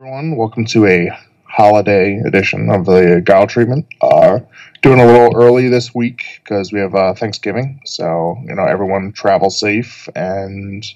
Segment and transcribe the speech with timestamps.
[0.00, 0.34] everyone.
[0.34, 1.10] Welcome to a
[1.44, 3.86] holiday edition of the Guile Treatment.
[4.00, 4.40] Uh,
[4.80, 7.82] doing a little early this week because we have uh, Thanksgiving.
[7.84, 10.86] So, you know, everyone travel safe and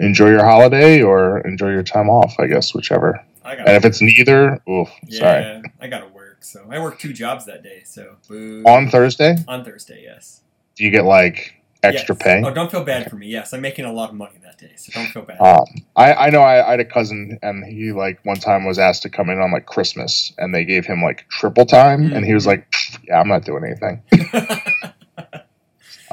[0.00, 3.22] enjoy your holiday or enjoy your time off, I guess, whichever.
[3.44, 5.62] I got And if it's neither, oof, yeah, sorry.
[5.82, 6.38] I gotta work.
[6.44, 7.82] So I worked two jobs that day.
[7.84, 8.62] So boo.
[8.64, 10.40] On Thursday, on Thursday, yes.
[10.76, 12.22] do you get like extra Yes.
[12.24, 12.42] pay?
[12.44, 13.26] Oh, don't feel bad for me.
[13.28, 15.38] Yes, I'm making a lot of money that day, so don't feel bad.
[15.40, 15.64] Um,
[15.96, 19.02] I, I know I, I had a cousin and he like one time was asked
[19.02, 22.34] to come in on like Christmas and they gave him like triple time and he
[22.34, 22.48] was Mhm.
[22.48, 22.72] like,
[23.06, 24.02] yeah, I'm not doing anything.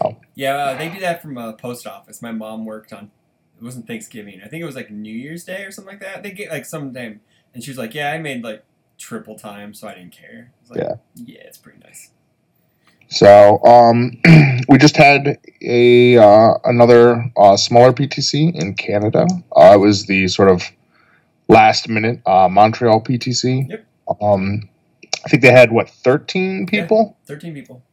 [0.03, 0.17] Oh.
[0.35, 2.21] Yeah, uh, they do that from a post office.
[2.23, 3.11] My mom worked on.
[3.59, 4.41] It wasn't Thanksgiving.
[4.43, 6.23] I think it was like New Year's Day or something like that.
[6.23, 7.21] They get like some time,
[7.53, 8.63] and she was like, "Yeah, I made like
[8.97, 10.93] triple time, so I didn't care." I like, Yeah.
[11.25, 12.09] yeah, it's pretty nice.
[13.11, 14.17] So um,
[14.69, 19.27] we just had a uh, another uh, smaller PTC in Canada.
[19.55, 20.63] Uh, it was the sort of
[21.49, 23.69] last minute uh, Montreal PTC.
[23.69, 23.85] Yep.
[24.21, 24.69] Um,
[25.25, 27.17] I think they had what thirteen people.
[27.25, 27.83] Thirteen people.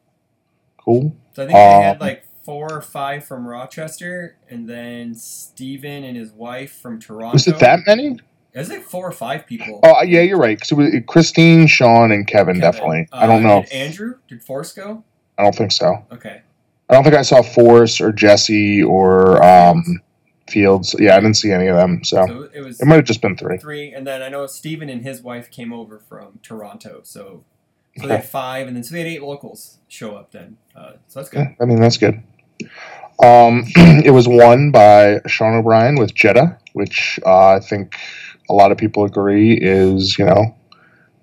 [0.78, 1.14] Cool.
[1.34, 6.04] So I think they had Um, like four or five from Rochester, and then Steven
[6.04, 7.32] and his wife from Toronto.
[7.32, 8.20] Was it that many?
[8.58, 9.80] It was like four or five people.
[9.84, 10.56] Oh yeah, you're right.
[10.58, 12.60] Because it was Christine, Sean, and Kevin, Kevin.
[12.60, 13.08] definitely.
[13.12, 13.62] I Uh, don't know.
[13.62, 14.14] Did Andrew?
[14.28, 15.04] Did Force go?
[15.38, 16.04] I don't think so.
[16.12, 16.42] Okay.
[16.90, 19.84] I don't think I saw Force or Jesse or um,
[20.48, 20.96] Fields.
[20.98, 22.02] Yeah, I didn't see any of them.
[22.02, 23.58] So So it was it might have just been three.
[23.58, 27.44] three, and then I know Stephen and his wife came over from Toronto, so
[28.00, 30.56] so they had five, and then so they had eight locals show up then.
[30.74, 31.38] Uh, so that's good.
[31.40, 32.22] Yeah, I mean that's good.
[33.22, 33.64] Um,
[34.04, 37.96] it was won by Sean O'Brien with Jetta, which uh, I think
[38.48, 40.54] a lot of people agree is you know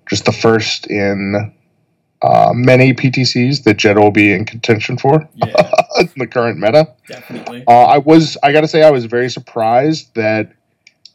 [0.08, 1.52] just the first in
[2.22, 5.46] uh, many PTCs that Jetta will be in contention for Yeah,
[6.00, 6.94] in the current meta.
[7.08, 7.64] definitely.
[7.66, 10.52] Uh, I was I got to say I was very surprised that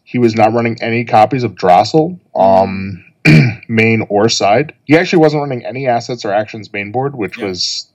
[0.04, 2.20] he was not running any copies of Drossel.
[2.36, 3.06] Um,
[3.70, 4.74] main or side.
[4.86, 7.46] He actually wasn't running any assets or actions main board, which Yeah.
[7.46, 7.88] was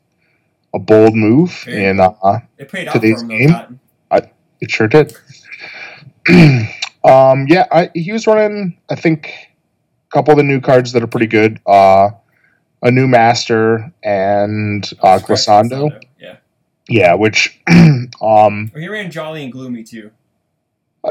[0.73, 3.51] a bold move in uh, It paid today's game?
[3.51, 3.81] Cotton.
[4.61, 5.15] It sure did.
[7.07, 8.77] um, yeah, I, he was running.
[8.91, 9.33] I think
[10.11, 11.61] a couple of the new cards that are pretty good.
[11.67, 12.11] Uh,
[12.83, 16.03] a new master and uh, Glissando.
[16.21, 16.37] Yeah.
[16.89, 20.11] Yeah, which um, he ran Jolly and Gloomy too.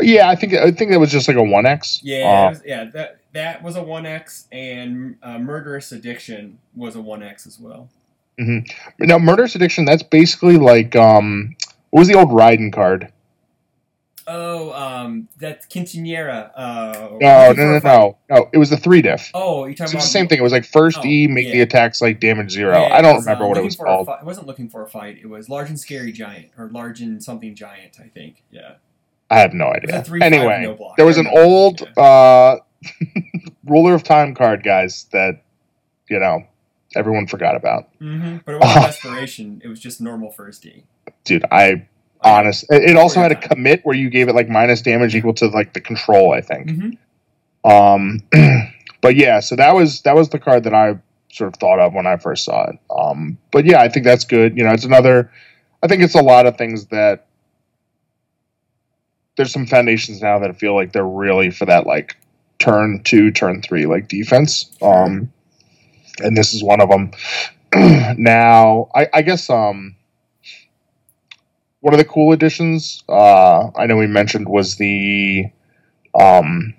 [0.01, 1.99] yeah, I think I think that was just like a one X.
[2.01, 2.83] Yeah, it was, yeah.
[2.85, 7.59] That that was a one X, and uh, Murderous Addiction was a one X as
[7.59, 7.89] well.
[8.37, 9.83] now, murderous addiction.
[9.85, 11.55] That's basically like um,
[11.89, 13.11] what was the old Raiden card?
[14.27, 16.49] Oh, um, that's Quinceanera.
[16.55, 18.49] Uh, No, no, no, no, no.
[18.53, 19.29] It was the three diff.
[19.33, 20.39] Oh, you're talking about the same thing.
[20.39, 22.75] It was like first Oh, E, make the attacks like damage zero.
[22.85, 24.07] I don't remember uh, what it was called.
[24.09, 25.19] it wasn't looking for a fight.
[25.21, 27.97] It was large and scary giant or large and something giant.
[27.99, 28.41] I think.
[28.51, 28.75] Yeah.
[29.29, 30.03] I have no It was a idea.
[30.03, 32.57] three, Anyway, no there was an old uh,
[33.65, 35.41] ruler of time card, guys, that
[36.09, 36.43] you know
[36.95, 37.89] everyone forgot about.
[37.99, 39.61] Mhm, But it wasn't desperation.
[39.63, 40.83] It was just normal first E.
[41.23, 41.87] Dude, I I-
[42.25, 42.65] honest.
[42.69, 45.47] It, also Before had a commit where you gave it like minus damage equal to
[45.47, 46.33] like the control.
[46.33, 46.67] I think.
[46.67, 46.97] Mhm.
[47.63, 48.21] Um,
[49.01, 50.97] but yeah, so that was that was the card that I
[51.31, 52.77] sort of thought of when I first saw it.
[52.89, 54.57] Um, but yeah, I think that's good.
[54.57, 55.31] You know, it's another.
[55.83, 57.27] I think it's a lot of things that
[59.37, 62.15] there's some foundations now that feel like they're really for that like
[62.59, 64.71] turn two, turn three like defense.
[64.81, 65.31] Um,
[66.19, 67.11] and this is one of them.
[68.17, 69.95] now, I, I guess um,
[71.85, 75.45] one of the cool additions uh, I know we mentioned was the
[76.19, 76.73] um,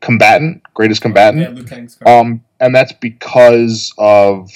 [0.00, 1.42] combatant, greatest combatant.
[1.42, 2.08] Yeah, Liu Kang's card.
[2.08, 4.50] Um, and that's because of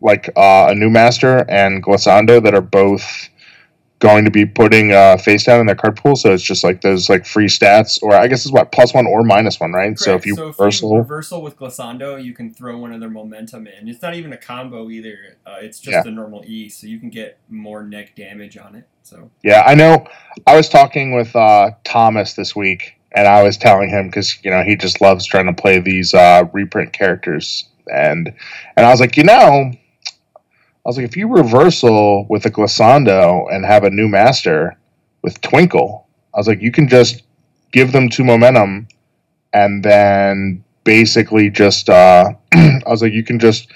[0.00, 3.28] like uh, a new master and Glissando that are both
[4.02, 6.16] going to be putting uh, face down in their card pool.
[6.16, 9.06] So it's just like those like free stats, or I guess it's what plus one
[9.06, 9.96] or minus one, right?
[9.96, 12.98] So if you so if reversal, you reversal with Glissando, you can throw one of
[12.98, 13.86] their momentum in.
[13.86, 15.36] It's not even a combo either.
[15.46, 16.10] Uh, it's just Yeah.
[16.10, 18.88] a normal E, so you can get more neck damage on it.
[19.04, 20.04] So yeah, I know.
[20.48, 24.50] I was talking with uh, Thomas this week, and I was telling him because you
[24.50, 28.34] know he just loves trying to play these uh, reprint characters, and
[28.76, 29.70] and I was like, you know,
[30.84, 34.76] I was like, if you reversal with a Glissando and have a new master
[35.22, 37.22] with Twinkle, I was like, you can just
[37.72, 38.88] give them two momentum,
[39.52, 43.68] and then basically just, uh, I was like, you can just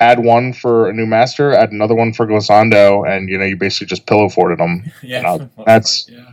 [0.00, 3.56] add one for a new master, add another one for Glissando, and you know, you
[3.56, 4.84] basically just pillow forted them.
[5.02, 6.26] yeah, No, for that's- yeah.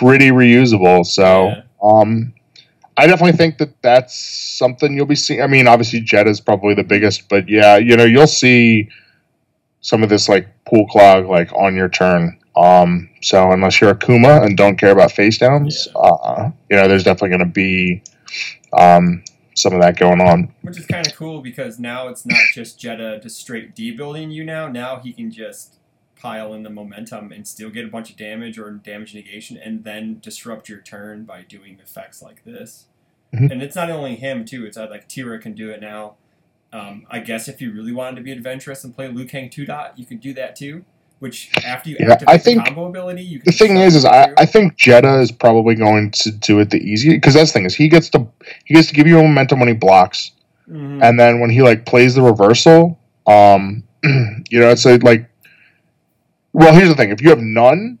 [0.00, 1.06] Pretty reusable.
[1.06, 1.62] So, Yeah.
[1.80, 2.32] um,
[2.96, 4.18] I definitely think that that's
[4.58, 5.40] something you'll be seeing.
[5.42, 8.88] I mean, obviously, Jet is probably the biggest, but yeah, you know, you'll see
[9.86, 12.36] some of this like pool clog like on your turn.
[12.56, 16.00] Um, so unless you're a Kuma and don't care about face downs, Yeah.
[16.00, 18.02] uh, you know, there's definitely going to be
[18.76, 19.22] um,
[19.54, 20.52] some of that going on.
[20.62, 24.32] Which is kind of cool because now it's not just Jetta just straight D building
[24.32, 24.66] you now.
[24.66, 25.76] Now he can just
[26.18, 29.84] pile in the momentum and still get a bunch of damage or damage negation and
[29.84, 32.86] then disrupt your turn by doing effects like this.
[33.32, 33.52] Mhm.
[33.52, 34.66] And it's not only him, too.
[34.66, 36.14] It's uh, like Tira can do it now.
[36.76, 39.64] Um, I guess if you really wanted to be adventurous and play Liu Kang 2
[39.64, 40.84] dot, you could do that too.
[41.18, 43.94] Which after you Yeah, activate I think the combo ability, you can The thing is,
[43.96, 47.50] is I, I think Jetta is probably going to do it the easiest because that's
[47.52, 48.26] the thing is he gets to
[48.66, 50.32] he gets to give you momentum when he blocks,
[50.70, 51.02] Mhm.
[51.02, 55.30] and then when he like plays the reversal, um, you know, it's a, like,
[56.52, 57.98] well, here's the thing: if you have none,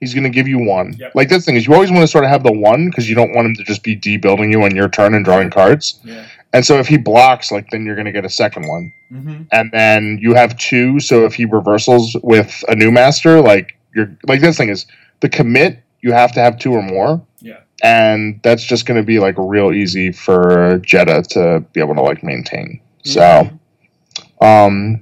[0.00, 0.92] he's going to give you one.
[0.98, 1.14] Yep.
[1.14, 3.08] Like that's the thing is you always want to sort of have the one because
[3.08, 5.98] you don't want him to just be debuilding you on your turn and drawing cards.
[6.04, 6.26] yeah.
[6.52, 9.42] And so if he blocks, like then you're going to get a second one, hmm
[9.52, 11.00] and then you have two.
[11.00, 14.86] So if he reversals with a new master, like you're like this thing is
[15.20, 15.82] the commit.
[16.02, 17.20] You have to have two or more.
[17.40, 17.58] Yeah.
[17.82, 22.02] And that's just going to be like real easy for Jetta to be able to
[22.02, 22.80] like maintain.
[23.04, 24.46] So, Mhm.
[24.46, 25.00] um,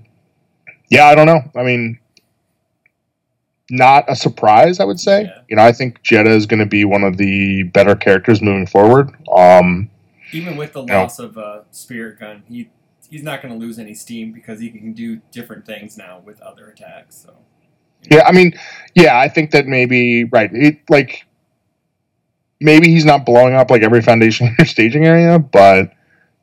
[0.89, 1.43] yeah, I don't know.
[1.57, 1.99] I mean,
[3.71, 5.23] not a surprise, I would say.
[5.25, 5.41] Yeah.
[5.49, 8.67] You know, I think Jetta is going to be one of the better characters moving
[8.67, 9.11] forward.
[9.37, 9.91] Um,
[10.33, 11.03] even with the No.
[11.03, 12.71] loss of uh, Spirit Gun, he
[13.11, 16.41] he's not going to lose any steam because he can do different things now with
[16.43, 17.17] other attacks.
[17.17, 17.35] So
[18.11, 18.53] Yeah, I mean,
[18.95, 20.51] yeah, I think that maybe right.
[20.53, 21.25] It, like
[22.61, 25.93] maybe he's not blowing up like every foundation or staging area, but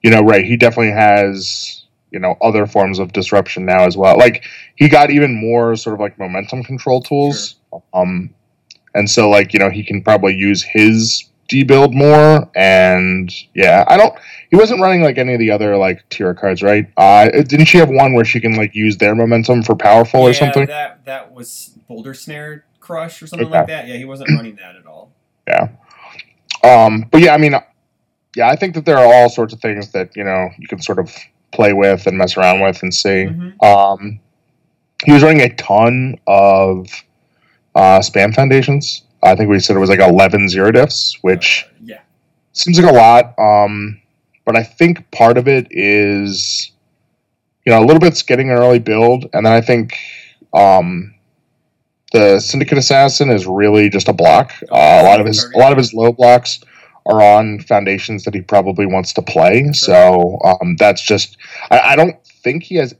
[0.04, 0.46] you know, right?
[0.46, 4.18] He definitely has you know other forms of disruption now as well.
[4.18, 4.44] Like
[4.76, 7.56] he got even more sort of like momentum control tools,
[7.94, 8.34] um,
[8.94, 12.50] and so like you know he can probably use his debuild more.
[12.56, 14.14] And yeah, I don't.
[14.50, 16.88] He wasn't running like any of the other like tier cards, right?
[16.98, 20.30] Uh, didn't she have one where she can like use their momentum for powerful or
[20.32, 20.66] yeah, something?
[20.68, 23.58] that that was Boulder Snare Crush or something Okay.
[23.58, 23.88] like that.
[23.88, 25.12] Yeah, he wasn't running that at all.
[25.48, 25.70] Yeah.
[26.64, 27.56] Um, but yeah, I mean,
[28.36, 30.82] yeah, I think that there are all sorts of things that you know you can
[30.82, 31.14] sort of
[31.52, 33.28] play with and mess around with and see.
[33.30, 33.64] Mhm.
[33.64, 34.20] Um,
[35.06, 36.88] he was running a ton of
[37.76, 39.04] uh, spam foundations.
[39.26, 42.00] I think we said it was like 11 zero diffs, which Uh, yeah,
[42.54, 43.38] seems like a lot.
[43.40, 44.00] Um,
[44.46, 46.72] but I think part of it is,
[47.66, 49.98] you know, a little bit's getting an early build, and then I think
[50.54, 51.14] um,
[52.14, 54.54] the Syndicate Assassin is really just a block.
[54.72, 56.60] Uh, a lot of his a lot of his low blocks
[57.08, 59.72] are on foundations that he probably wants to play.
[59.74, 61.38] So um, that's just
[61.72, 62.94] I, I don't think he has.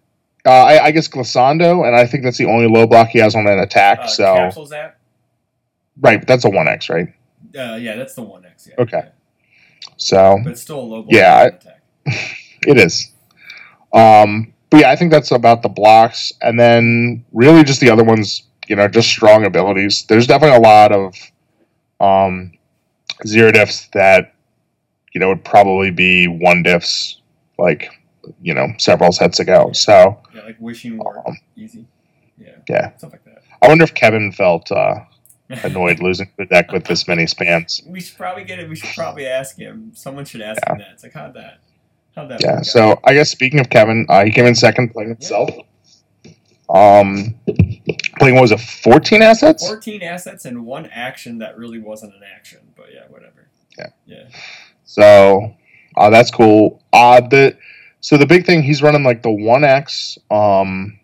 [0.48, 3.36] Uh, I, I guess Glissando, and I think that's the only low block he has
[3.36, 4.00] on an attack.
[4.00, 4.36] uh, so.
[6.02, 7.08] Right, but that's a one X, right?
[7.58, 8.68] Uh, yeah, that's the one X.
[8.68, 8.76] Yeah.
[8.84, 9.10] Okay.
[9.98, 11.50] So but it's still a low Yeah,
[12.06, 12.12] I-.
[12.68, 13.12] It is.
[13.94, 18.04] Um, but yeah, I think that's about the blocks, and then really just the other
[18.04, 18.44] ones.
[18.68, 20.06] You know, just strong abilities.
[20.10, 21.14] There's definitely a lot of
[22.00, 22.52] um,
[23.28, 24.34] zero diffs that
[25.14, 27.18] you know would probably be one diffs,
[27.60, 27.92] like
[28.42, 29.72] you know several sets ago.
[29.74, 31.86] So Yeah, like wishing Um, easy.
[32.40, 32.50] Yeah.
[32.68, 32.96] yeah.
[32.98, 33.44] Stuff like that.
[33.62, 35.02] I wonder if Kevin felt uh,
[35.50, 37.86] annoyed losing the deck with this many spams.
[37.88, 38.70] We should probably get it.
[38.70, 39.92] We should probably ask him.
[39.94, 40.90] Someone should ask him that.
[40.94, 41.60] It's like how'd that,
[42.16, 42.42] how'd that?
[42.42, 42.58] Yeah.
[42.58, 42.66] out?
[42.66, 45.50] So I guess speaking of Kevin, uh, he came in second playing himself.
[46.68, 47.36] Um,
[48.18, 49.66] playing what was it, fourteen assets?
[49.68, 53.48] fourteen assets and one action that really wasn't an action, but yeah, whatever.
[53.78, 53.90] Yeah.
[54.06, 54.24] Yeah.
[54.86, 55.56] So
[55.96, 56.82] uh, that's cool.
[56.92, 57.58] Uh, the
[58.02, 61.00] so the big thing he's running like the one X, um,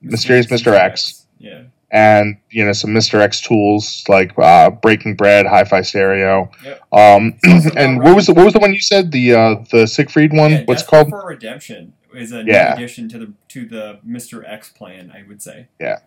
[0.00, 0.72] Mysterious Mr.
[0.72, 1.26] X.
[1.38, 1.62] Yeah.
[1.92, 6.50] And you know some Mister X tools like uh, Breaking Bread, Hi-Fi Stereo.
[6.64, 6.80] Yep.
[6.92, 7.38] Um,
[7.76, 9.12] and what was the, what was the one you said?
[9.12, 10.50] The uh, the Siegfried one.
[10.50, 11.10] yeah What's called?
[11.10, 12.70] for Redemption is a Yeah.
[12.76, 14.42] new addition to the to the Mr.
[14.46, 15.68] X plan, I would say.
[15.78, 15.98] Yeah.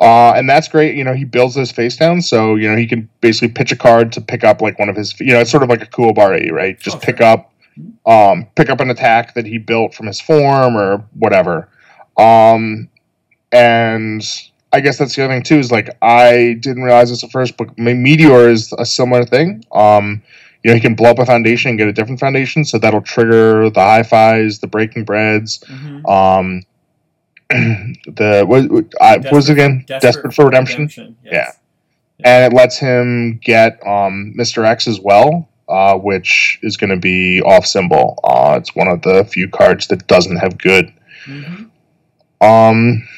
[0.00, 0.94] Uh, and that's great.
[0.94, 3.76] You know, he builds his face down, so you know he can basically pitch a
[3.76, 5.18] card to pick up like one of his.
[5.20, 6.78] You know, it's sort of like a cool bar right?
[6.78, 7.52] Just pick up,
[8.06, 11.68] um, pick up an attack that he built from his form or whatever.
[12.16, 12.88] Um,
[13.50, 14.24] and
[14.72, 17.56] I guess that's the other thing too is like I didn't realize this at first,
[17.56, 19.64] but Meteor is a similar thing.
[19.72, 20.22] Um,
[20.62, 23.00] you know, he can blow up a foundation and get a different foundation, so that'll
[23.00, 25.60] trigger the high fives, the breaking breads.
[25.60, 26.06] Mm-hmm.
[26.06, 26.62] Um,
[27.50, 29.84] the what, what, uh, what was it again?
[29.86, 31.58] Desperate, for redemption Yes.
[32.24, 34.66] and it lets him get um, Mr.
[34.66, 38.18] X as well, uh, which is going to be off symbol.
[38.22, 40.92] Uh, it's one of the few cards that doesn't have good.
[41.24, 41.64] hmm
[42.42, 43.08] Um,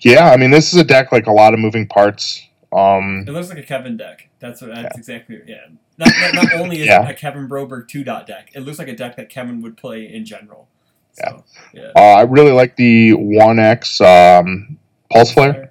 [0.00, 2.42] yeah, I mean, this is a deck like a lot of moving parts.
[2.72, 4.28] Um, It looks like a Kevin deck.
[4.38, 4.74] That's what.
[4.74, 5.40] That's exactly.
[5.46, 5.66] Yeah.
[5.98, 7.06] Not, not, not only is Yeah.
[7.06, 9.76] it a Kevin Broberg two dot deck, it looks like a deck that Kevin would
[9.76, 10.68] play in general.
[11.12, 11.92] So, yeah.
[11.96, 14.78] uh, I really like the one X um,
[15.10, 15.70] Pulse Flare.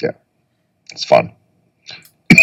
[0.00, 0.12] Yeah,
[0.92, 1.32] it's fun.
[1.90, 2.34] Uh,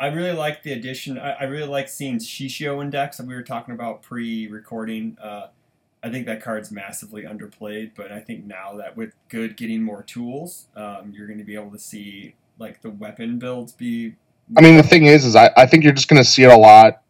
[0.00, 1.18] I really like the addition.
[1.18, 5.16] I, I really like seeing Shishio index that we were talking about pre-recording.
[5.22, 5.48] Uh,
[6.02, 10.02] I think that card's massively underplayed, but I think now that with good getting more
[10.02, 14.14] tools, um, you're going to be able to see like the weapon builds be.
[14.56, 16.50] I mean, the thing is, is I, I think you're just going to see it
[16.50, 17.02] a lot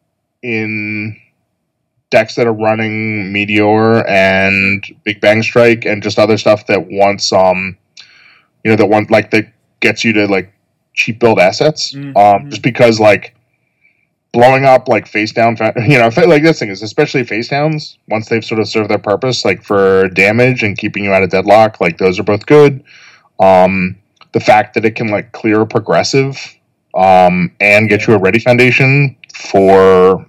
[0.43, 1.17] in
[2.11, 7.33] decks that are running Meteor and Big Bang Strike and just other stuff that wants
[7.33, 7.77] um,
[8.65, 10.53] you know, that want like that gets you to like
[10.95, 11.93] cheap build assets.
[11.93, 12.17] Mhm.
[12.17, 13.35] Um, just because like
[14.33, 18.29] blowing up like face down, you know, like this thing is especially face downs once
[18.29, 21.81] they've sort of served their purpose, like for damage and keeping you out of deadlock.
[21.81, 22.83] Like those are both good.
[23.41, 23.97] Um,
[24.33, 26.37] the fact that it can like clear progressive
[26.95, 30.27] um, and get you a ready foundation for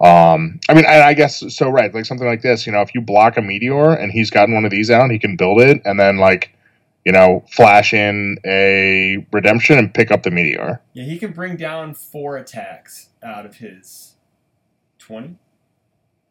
[0.00, 1.68] um, I mean, I, I guess so.
[1.68, 2.66] Right, like something like this.
[2.66, 5.18] You know, if you block a meteor and he's gotten one of these out, he
[5.18, 6.56] can build it and then like,
[7.04, 10.80] you know, flash in a redemption and pick up the meteor.
[10.94, 14.14] Yeah, he can bring down four attacks out of his
[14.98, 15.36] 20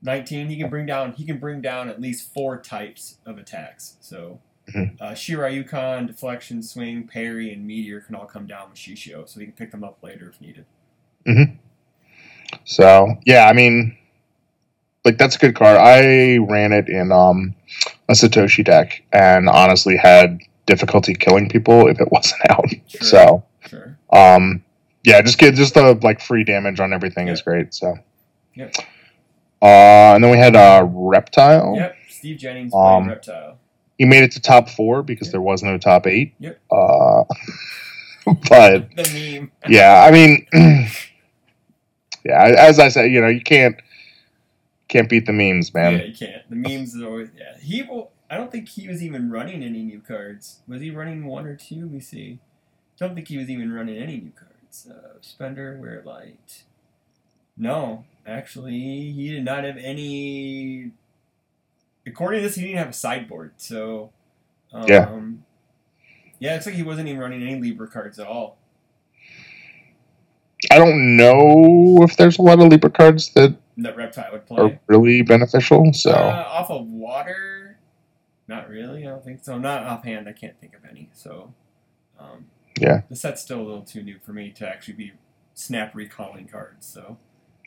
[0.01, 3.97] 19 he can bring down he can bring down at least four types of attacks
[3.99, 5.01] so Mhm.
[5.01, 9.53] uh, deflection, swing, parry, and meteor can all come down with Shishio, so he can
[9.55, 10.63] pick them up later if needed.
[12.65, 13.97] So yeah, I mean,
[15.05, 15.77] like that's a good card.
[15.77, 17.55] I ran it in um,
[18.07, 22.69] a Satoshi deck and honestly had difficulty killing people if it wasn't out.
[22.87, 23.01] Sure.
[23.01, 23.97] So Sure.
[24.11, 24.63] um,
[25.09, 27.73] yeah, just get just the like free damage on everything is great.
[27.73, 27.95] So
[28.55, 28.75] Yep.
[29.61, 31.75] uh, and then we had uh, Reptile.
[31.75, 31.95] Yep.
[32.09, 33.59] Steve Jennings Um, Reptile.
[33.97, 35.31] He made it to top four because Yep.
[35.33, 36.33] there was no top eight.
[36.39, 36.59] Yep.
[36.71, 37.23] Uh,
[38.49, 39.51] but The meme.
[39.67, 40.47] yeah, I mean,
[42.25, 43.75] yeah, as I said, you know, you can't
[44.87, 45.93] can't beat the memes, man.
[45.93, 46.49] Yeah, you can't.
[46.49, 47.57] The memes is always yeah.
[47.61, 48.11] He will.
[48.29, 50.59] I don't think he was even running any new cards.
[50.67, 51.81] Was he running one or two?
[51.81, 52.39] Let me see.
[52.99, 54.48] Don't think he was even running any new cards.
[54.89, 56.63] Uh, Spender, Wear Light.
[57.57, 60.91] No, actually, he did not have any.
[62.05, 63.53] According to this, he didn't have a sideboard.
[63.57, 64.11] So,
[64.71, 65.19] um, Yeah.
[66.39, 68.57] yeah, it looks like he wasn't even running any Libra cards at all.
[70.71, 74.61] I don't know if there's a lot of Libra cards that That Reptile would play.
[74.63, 75.91] are really beneficial.
[75.93, 77.77] So Uh, off of water,
[78.47, 79.05] not really.
[79.07, 79.57] I don't think so.
[79.57, 80.27] Not offhand.
[80.27, 81.09] I can't think of any.
[81.13, 81.53] So,
[82.19, 82.45] um,
[82.81, 83.01] Yeah.
[83.09, 85.11] the set's still a little too new for me to actually be
[85.53, 86.85] snap recalling cards.
[86.87, 87.17] So,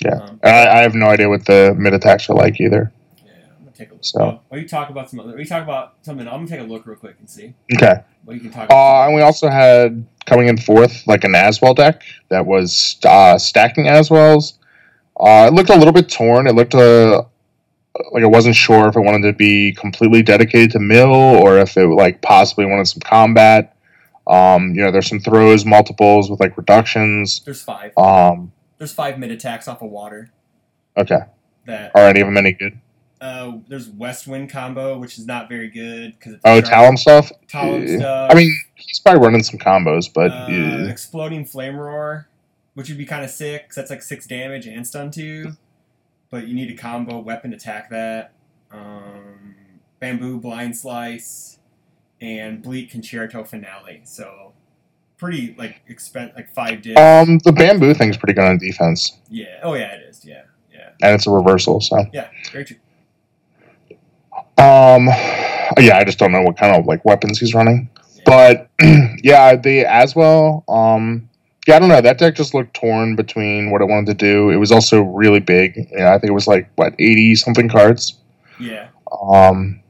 [0.05, 0.15] Yeah.
[0.17, 2.93] um, I, I have no idea what the mid attacks are like either.
[3.25, 4.05] yeah, I'm gonna take a look.
[4.05, 6.27] So- Well, you talk about some other, we talk about something.
[6.27, 8.01] I'm gonna take a look real quick and see Okay.
[8.25, 8.71] what you can talk.
[8.71, 13.37] Uh, and we also had coming in fourth like an Aswell deck that was uh,
[13.39, 14.55] stacking Aswells.
[15.19, 16.47] Uh, it looked a little bit torn.
[16.47, 17.23] It looked uh,
[18.13, 21.77] like I wasn't sure if it wanted to be completely dedicated to mill or if
[21.77, 23.72] it like possibly wanted some combat.
[24.27, 27.41] Um, you know, there's some throws, multiples with like reductions.
[27.45, 27.97] There's five.
[27.99, 30.31] Um, There's five mid attacks off of water.
[30.97, 31.21] okay,
[31.67, 32.79] That are any of them any good?
[33.21, 37.31] uh, there's West Wind combo, which is not very good because Oh, Talon stuff.
[37.49, 37.99] Talon Yeah.
[37.99, 38.31] stuff.
[38.33, 40.89] I mean, he's probably running some combos, but uh, yeah.
[40.89, 42.29] exploding flame roar,
[42.75, 43.69] which would be kind of sick.
[43.69, 45.53] 'cause that's like six damage and stun two,
[46.31, 48.33] but you need a combo weapon to attack that.
[48.73, 49.55] Um,
[50.01, 51.59] bamboo blind slice
[52.23, 54.01] and bleak concerto finale.
[54.05, 54.53] So
[55.19, 56.99] pretty like expen like five dips.
[56.99, 59.61] um, the bamboo thing's pretty good on defense, yeah.
[59.63, 60.25] Oh yeah, it is.
[60.25, 60.43] Yeah.
[60.73, 60.89] Yeah.
[61.03, 61.81] and it's a reversal.
[61.81, 62.29] So, Yeah.
[62.51, 62.77] Very true.
[64.59, 65.07] um,
[65.79, 68.23] yeah, I just don't know what kind of like weapons he's running, Yeah.
[68.27, 68.71] but
[69.23, 70.65] yeah, the Aswell.
[70.69, 71.29] Um,
[71.67, 72.01] yeah, I don't know.
[72.01, 74.51] That deck just looked torn between what it wanted to do.
[74.51, 75.89] It was also really big.
[75.93, 78.19] Yeah, I think it was like what eighty something cards.
[78.59, 78.89] yeah.
[79.23, 79.81] Um,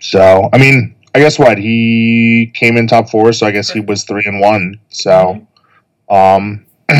[0.00, 3.80] so I mean, I guess what he came in top four, so I guess he
[3.80, 4.80] was three and one.
[4.88, 5.46] So,
[6.10, 6.66] um,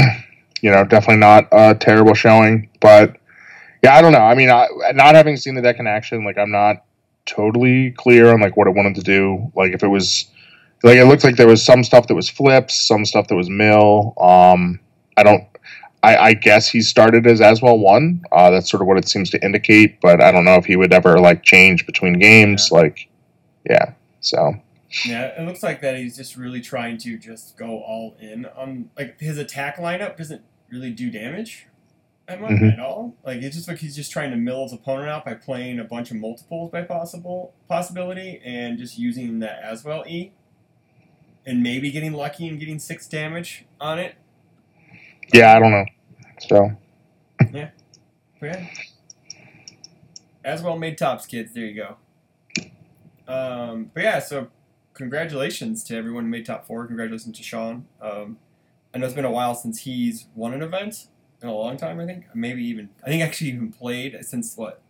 [0.62, 3.16] you know, definitely not a terrible showing, but
[3.82, 4.20] yeah, I don't know.
[4.20, 6.84] I mean, I, not having seen the deck in action, like I'm not
[7.26, 9.50] totally clear on like what it wanted to do.
[9.56, 10.26] Like if it was
[10.84, 13.50] like it looked like there was some stuff that was flips, some stuff that was
[13.50, 14.14] mill.
[14.20, 14.78] Um,
[15.16, 15.44] I don't.
[16.02, 18.22] I, I guess he started as Aswell one.
[18.30, 20.76] Uh, that's sort of what it seems to indicate, but I don't know if he
[20.76, 22.70] would ever like change between games.
[22.70, 23.08] Like,
[23.68, 23.94] yeah.
[24.24, 24.54] So
[25.04, 28.90] Yeah, it looks like that he's just really trying to just go all in on
[28.96, 31.66] like his attack lineup doesn't really do damage
[32.28, 32.72] at, much, Mhm.
[32.74, 33.14] at all.
[33.24, 35.84] Like it's just like he's just trying to mill his opponent out by playing a
[35.84, 40.32] bunch of multiples by possible possibility and just using that as well E.
[41.46, 44.14] And maybe getting lucky and getting six damage on it.
[45.34, 45.84] yeah, I don't know.
[46.38, 46.70] So
[47.38, 48.66] But yeah.
[50.44, 51.52] As well made tops, kids.
[51.54, 51.96] There you go.
[53.26, 54.48] Um, but yeah, so
[54.94, 56.86] congratulations to everyone who made top four.
[56.86, 57.86] Congratulations to Sean.
[58.00, 58.38] Um,
[58.94, 61.08] I know it's been a while since he's won an event
[61.42, 62.00] in a long time.
[62.00, 64.80] I think maybe even I think actually even played since what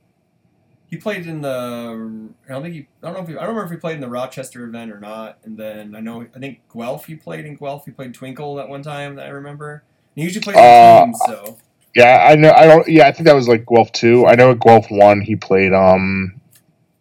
[0.87, 2.29] he played in the.
[2.49, 2.89] I don't think he.
[3.03, 4.93] I don't know if he, I don't remember if he played in the Rochester event
[4.93, 5.39] or not.
[5.45, 7.85] And then I know I think Guelph he played in Guelph.
[7.85, 9.83] He played Twinkle that one time that I remember.
[10.15, 11.57] And he usually plays in Uh, teams, so
[11.95, 12.53] Yeah, I know.
[12.53, 12.87] I don't.
[12.89, 14.27] Yeah, I think that was like Guelph two.
[14.27, 16.41] I know at Guelph one he played um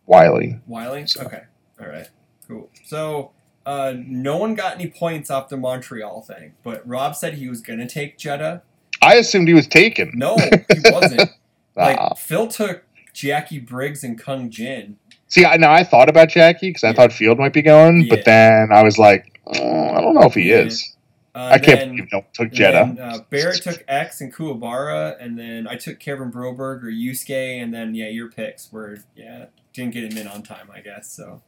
[0.06, 0.60] Wiley.
[0.68, 1.08] Wiley.
[1.08, 1.44] So- Okay,
[1.80, 2.10] all right,
[2.48, 2.70] cool.
[2.86, 3.32] So.
[3.66, 7.62] Uh, no one got any points off the Montreal thing, but Rob said he was
[7.62, 8.62] gonna take Jetta.
[9.02, 10.12] I assumed he was taken.
[10.16, 11.30] No, he wasn't.
[11.78, 12.14] like Ah.
[12.16, 12.84] Phil took
[13.14, 14.98] Jackie Briggs and Kung Jin.
[15.30, 16.94] See, I, now I thought about Jackie because I Yeah.
[16.96, 18.08] thought Field might be going, Yeah.
[18.16, 20.58] but then I was like, oh, I don't know if he Yeah.
[20.58, 20.94] is.
[21.34, 22.94] Uh, I can't then- believe no took Jetta.
[22.98, 27.64] then, uh, Barrett took X and Kuwabara, and then I took Kevin Broberg or Yusuke,
[27.64, 31.12] and then yeah, your picks were yeah didn't get him in on time, I guess.
[31.12, 31.42] So,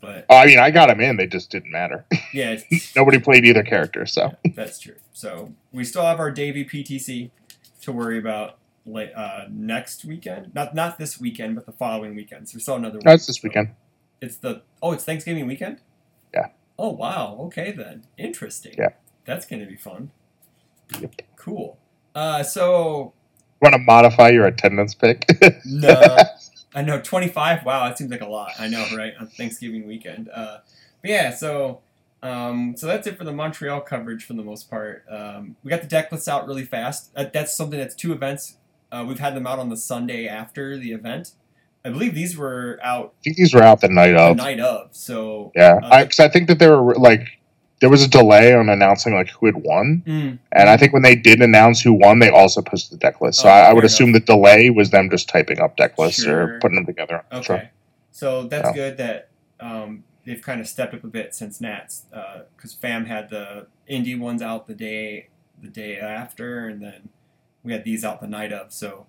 [0.00, 1.16] but Oh, I mean, I got him in.
[1.16, 2.04] They just didn't matter.
[2.32, 4.96] yeah, it's- Nobody played either character, so that's true.
[5.12, 7.30] So we still have our Davy PTC
[7.82, 10.54] to worry about late, uh, next weekend.
[10.54, 12.48] Not not this weekend, but the following weekend.
[12.48, 12.98] So we still another.
[13.02, 13.26] that's week.
[13.26, 13.68] this weekend.
[14.20, 15.80] It's the oh, it's Thanksgiving weekend.
[16.34, 16.48] Yeah.
[16.78, 17.36] Oh wow.
[17.46, 18.04] Okay then.
[18.18, 18.74] Interesting.
[18.78, 18.90] Yeah.
[19.24, 20.10] That's gonna be fun.
[21.00, 21.22] Yep.
[21.36, 21.78] Cool.
[22.14, 23.12] Uh, so
[23.62, 25.26] Want to modify your attendance pick?
[25.66, 26.16] no,
[26.74, 27.64] I know twenty five.
[27.64, 28.52] Wow, that seems like a lot.
[28.58, 29.14] I know, right?
[29.20, 30.28] On Thanksgiving weekend.
[30.34, 30.58] Uh,
[31.02, 31.34] but yeah.
[31.34, 31.80] So.
[32.22, 35.06] Um, so that's it for the Montreal coverage for the most part.
[35.10, 37.10] Um, we got the deck lists out really fast.
[37.16, 38.58] Uh, that's something that's two events.
[38.92, 41.32] Uh, we've had them out on the Sunday after the event.
[41.82, 44.36] I believe these were out I think these were out the night the of.
[44.36, 44.88] night of.
[44.92, 47.26] So Yeah, Uh, I, I think that they were like
[47.80, 51.02] there was a delay on announcing like who had won, mm, and I think when
[51.02, 53.40] they did announce who won, they also posted the deck list.
[53.40, 53.92] So Oh, I, I would enough.
[53.92, 56.56] assume the delay was them just typing up deck lists Sure.
[56.56, 57.24] or putting them together.
[57.32, 57.70] Okay.
[58.12, 58.74] So, So that's Yeah.
[58.74, 59.28] good that
[59.60, 62.04] um, they've kind of stepped up a bit since Nats,
[62.56, 65.28] because Fam had the indie ones out the day
[65.62, 67.10] the day after, and then
[67.62, 68.72] we had these out the night of.
[68.72, 69.06] So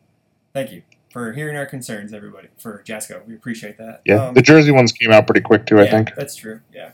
[0.53, 2.49] thank you for hearing our concerns, everybody.
[2.57, 4.01] For Jasco, we appreciate that.
[4.05, 5.79] yeah, Um, the Jersey ones came out pretty quick too.
[5.79, 6.15] I yeah, think.
[6.15, 6.59] that's true.
[6.73, 6.91] Yeah.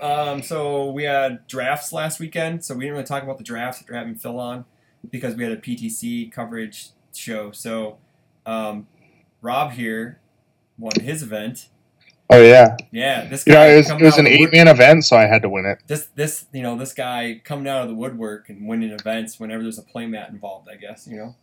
[0.00, 3.80] Um, so we had drafts last weekend, so we didn't really talk about the drafts
[3.80, 4.64] after having Phil on
[5.10, 7.50] because we had a PTC coverage show.
[7.52, 7.98] So
[8.46, 8.86] um,
[9.42, 10.20] Rob here
[10.78, 11.68] won his event.
[12.30, 15.04] Oh yeah, Yeah, this you guy know it was, it was an eight man event,
[15.04, 15.78] so I had to win it.
[15.86, 19.62] This this you know this guy coming out of the woodwork and winning events whenever
[19.62, 20.68] there's a playmat involved.
[20.70, 21.36] I guess you know.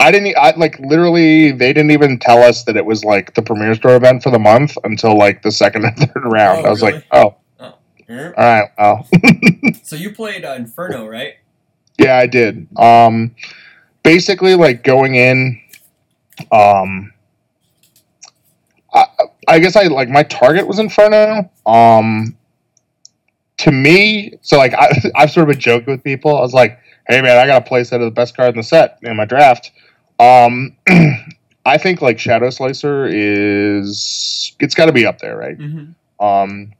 [0.00, 0.34] I didn't.
[0.36, 1.52] I like literally.
[1.52, 4.38] They didn't even tell us that it was like the Premier Store event for the
[4.38, 6.64] month until like the second and third round.
[6.64, 6.94] Oh, I was really?
[6.94, 7.36] like, oh,
[8.10, 9.08] Er, all right, well,
[9.82, 11.34] So you played uh, Inferno, right?
[11.98, 12.66] yeah, I did.
[12.78, 13.34] Um,
[14.02, 15.60] basically, like going in,
[16.52, 17.12] um,
[18.94, 19.04] I,
[19.48, 21.50] I guess I like my target was Inferno.
[21.66, 22.36] Um,
[23.58, 26.36] to me, so like I, I've sort of been joking with people.
[26.36, 28.56] I was like, hey man, I got a play set of the best card in
[28.56, 29.72] the set in my draft.
[30.18, 30.76] Um,
[31.66, 35.58] I think like Shadow Slicer is it's got to be up there, right?
[35.58, 36.24] Mm-hmm.
[36.24, 36.72] Um,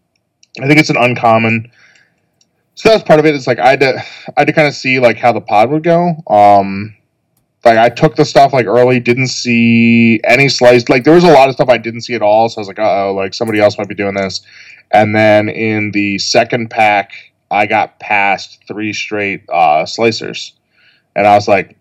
[0.61, 1.71] I think it's an uncommon.
[2.75, 3.35] So that's part of it.
[3.35, 5.71] It's like I had to, I had to kind of see like how the pod
[5.71, 6.14] would go.
[6.29, 6.94] Um,
[7.64, 10.88] like I took the stuff like early, didn't see any slice.
[10.88, 12.49] Like there was a lot of stuff I didn't see at all.
[12.49, 14.40] So I was like, oh, like somebody else might be doing this.
[14.90, 17.12] And then in the second pack,
[17.51, 20.53] I got past three straight uh, slicers,
[21.16, 21.77] and I was like,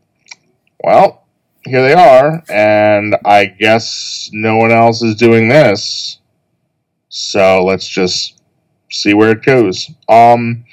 [0.83, 1.25] well,
[1.65, 6.19] here they are, and I guess no one else is doing this.
[7.09, 8.36] So let's just
[8.89, 9.89] see where it goes.
[10.09, 10.65] Um,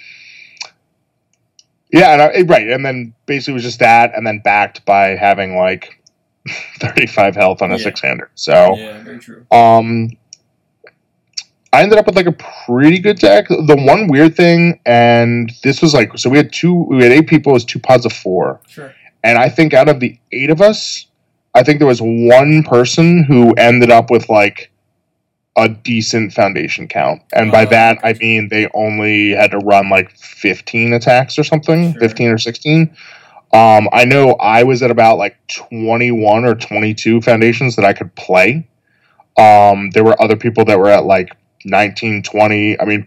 [1.92, 5.08] yeah, and I, right, and then basically it was just that, and then backed by
[5.16, 6.00] having like
[6.80, 7.84] thirty-five health on a Yeah.
[7.84, 8.30] six-hander.
[8.34, 9.46] So, Yeah, very true.
[9.50, 10.10] um,
[11.72, 13.48] I ended up with like a pretty good deck.
[13.48, 17.26] The one weird thing, and this was like, so we had two, we had eight
[17.28, 18.60] people, it was two pods of four.
[18.68, 18.94] Sure.
[19.24, 21.06] And I think out of the eight of us,
[21.54, 24.70] I think there was one person who ended up with like
[25.56, 27.22] a decent foundation count.
[27.32, 27.98] And by Oh, that.
[28.02, 32.00] I mean they only had to run like 15 attacks or something, Sure.
[32.00, 32.94] 15 or 16.
[33.52, 38.12] Um, I know I was at about like 21 or 22 foundations that I could
[38.16, 38.66] play.
[39.36, 42.80] Um, there were other people that were at like 19, 20.
[42.80, 43.06] I mean,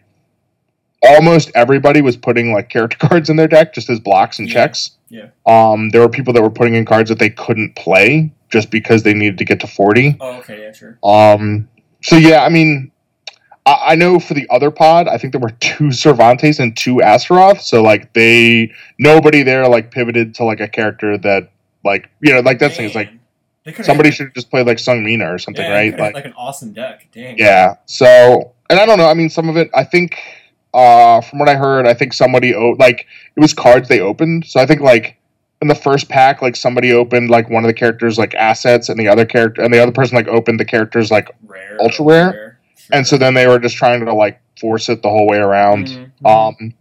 [1.04, 4.54] almost everybody was putting like character cards in their deck just as blocks and Yeah.
[4.54, 4.92] checks.
[5.10, 5.28] Yeah.
[5.46, 9.04] Um, there were people that were putting in cards that they couldn't play just because
[9.04, 10.16] they needed to get to 40.
[10.20, 10.98] Oh, okay, yeah, sure.
[11.04, 11.68] Um,
[12.02, 12.92] so yeah, I mean,
[13.66, 17.02] I, I know for the other pod, I think there were two Cervantes and two
[17.02, 17.62] Astaroth.
[17.62, 21.52] So like they, nobody there like pivoted to like a character that
[21.84, 23.20] like you know like that thing is like Man.
[23.64, 26.00] They could've somebody should have just played like Sung Mina or something, yeah, right?
[26.00, 27.08] Like like an awesome deck.
[27.12, 27.38] Dang.
[27.38, 27.76] yeah.
[27.86, 29.08] So and I don't know.
[29.08, 30.18] I mean, some of it I think
[30.74, 34.46] uh, from what I heard, I think somebody o- like it was cards they opened.
[34.46, 35.18] So I think like
[35.62, 39.00] in the first pack, like somebody opened like one of the characters like assets, and
[39.00, 41.78] the other character and the other person like opened the characters like, Rare.
[41.82, 42.60] Ultra rare?
[42.93, 45.88] and so then they were just trying to like force it the whole way around.
[45.88, 46.30] Mhm.
[46.30, 46.74] Um,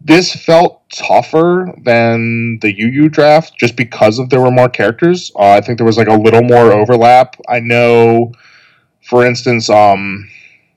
[0.00, 5.32] this felt tougher than the UU draft just because of there were more characters.
[5.34, 7.36] Uh, I think there was like a little more overlap.
[7.48, 8.32] I know,
[9.02, 10.28] for instance, um,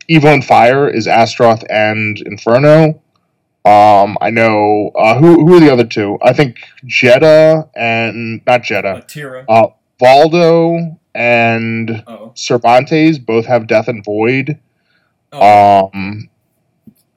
[0.08, 3.02] Evil and Fire is Astaroth and Inferno.
[3.66, 6.18] Um, I know uh, who who are the other two?
[6.22, 9.46] I think Jetta and not Jetta, Uh, Tira.
[9.50, 9.68] uh,
[10.02, 12.32] Voldo and oh.
[12.36, 14.58] Cervantes both have Death and Void.
[15.34, 15.90] oh.
[15.94, 16.30] Um,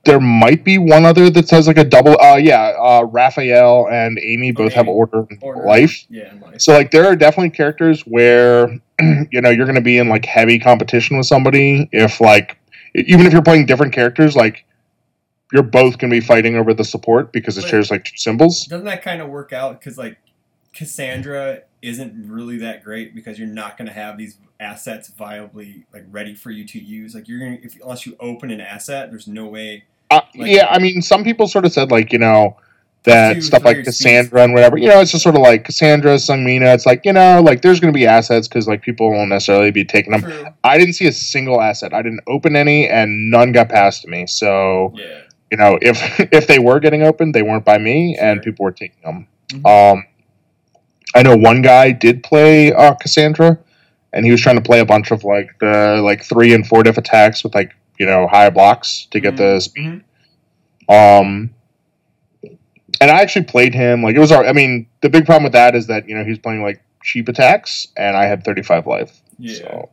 [0.07, 2.19] there might be one other that says like a double.
[2.21, 5.63] Uh, yeah, uh, Raphael and Amy both have Order and Order.
[5.67, 6.07] Life.
[6.09, 6.61] Yeah, life.
[6.61, 8.81] So like there are definitely characters where
[9.31, 12.57] you know you're going to be in like heavy competition with somebody if like
[12.95, 14.65] even if you're playing different characters like
[15.53, 18.17] you're both going to be fighting over the support because it But- shares like two
[18.17, 18.67] symbols.
[18.67, 19.81] Doesn't that kind of work out?
[19.81, 20.17] Because like
[20.75, 26.05] Cassandra isn't really that great because you're not going to have these assets viably like
[26.11, 27.15] ready for you to use.
[27.15, 29.85] Like you're gonna if unless you open an asset, there's no way.
[30.11, 32.57] Uh, yeah, I mean some people sort of said like you know
[33.05, 33.85] that Two, stuff like.
[33.85, 34.77] Cassandra and whatever.
[34.77, 36.75] You know, it's just sort of like Cassandra, Sungmina.
[36.75, 39.71] It's like you know, like there's going to be assets because like people won't necessarily
[39.71, 40.21] be taking them.
[40.23, 40.45] True.
[40.63, 41.95] I didn't see a single asset.
[41.95, 44.27] I didn't open any, and none got past me.
[44.27, 45.23] So Yeah.
[45.51, 45.99] You know, if
[46.33, 49.27] if they were getting open, they weren't by me, and people were taking them.
[49.49, 49.67] Mhm.
[49.95, 50.05] Um,
[51.15, 53.59] I know one guy did play uh, Cassandra,
[54.13, 56.83] and he was trying to play a bunch of like the like three and four
[56.83, 60.03] diff attacks with like you know high blocks to get the speed.
[60.89, 61.51] Um,
[63.01, 64.03] and I actually played him.
[64.03, 64.31] Like it was.
[64.33, 66.83] all- I mean, the big problem with that is that you know he's playing like
[67.03, 69.21] cheap attacks, and I had thirty five life.
[69.39, 69.55] Yeah.
[69.59, 69.91] So,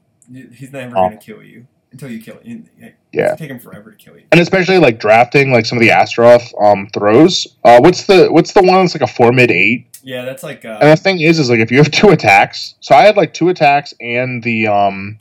[0.53, 1.65] He's never going to kill you
[1.97, 2.69] until you kill him.
[3.11, 3.35] Yeah.
[3.35, 4.23] Take him forever to kill you.
[4.31, 7.47] and especially like drafting like some of the Astaroth um throws.
[7.63, 9.87] Uh, what's the what's the one that's like a four mid eight?
[10.03, 12.75] Yeah, that's like uh, And the thing is, is like if you have two attacks,
[12.79, 15.17] so I had like two attacks and the um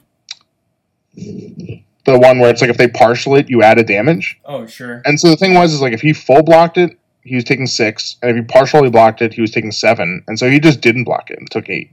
[1.15, 4.39] the one where it's like if they partial it, you add a damage.
[4.45, 5.03] oh sure.
[5.05, 7.67] And so the thing was, is like if he full blocked it, he was taking
[7.67, 10.23] six, and if he partially blocked it, he was taking seven.
[10.29, 11.91] And so he just didn't block it and took eight.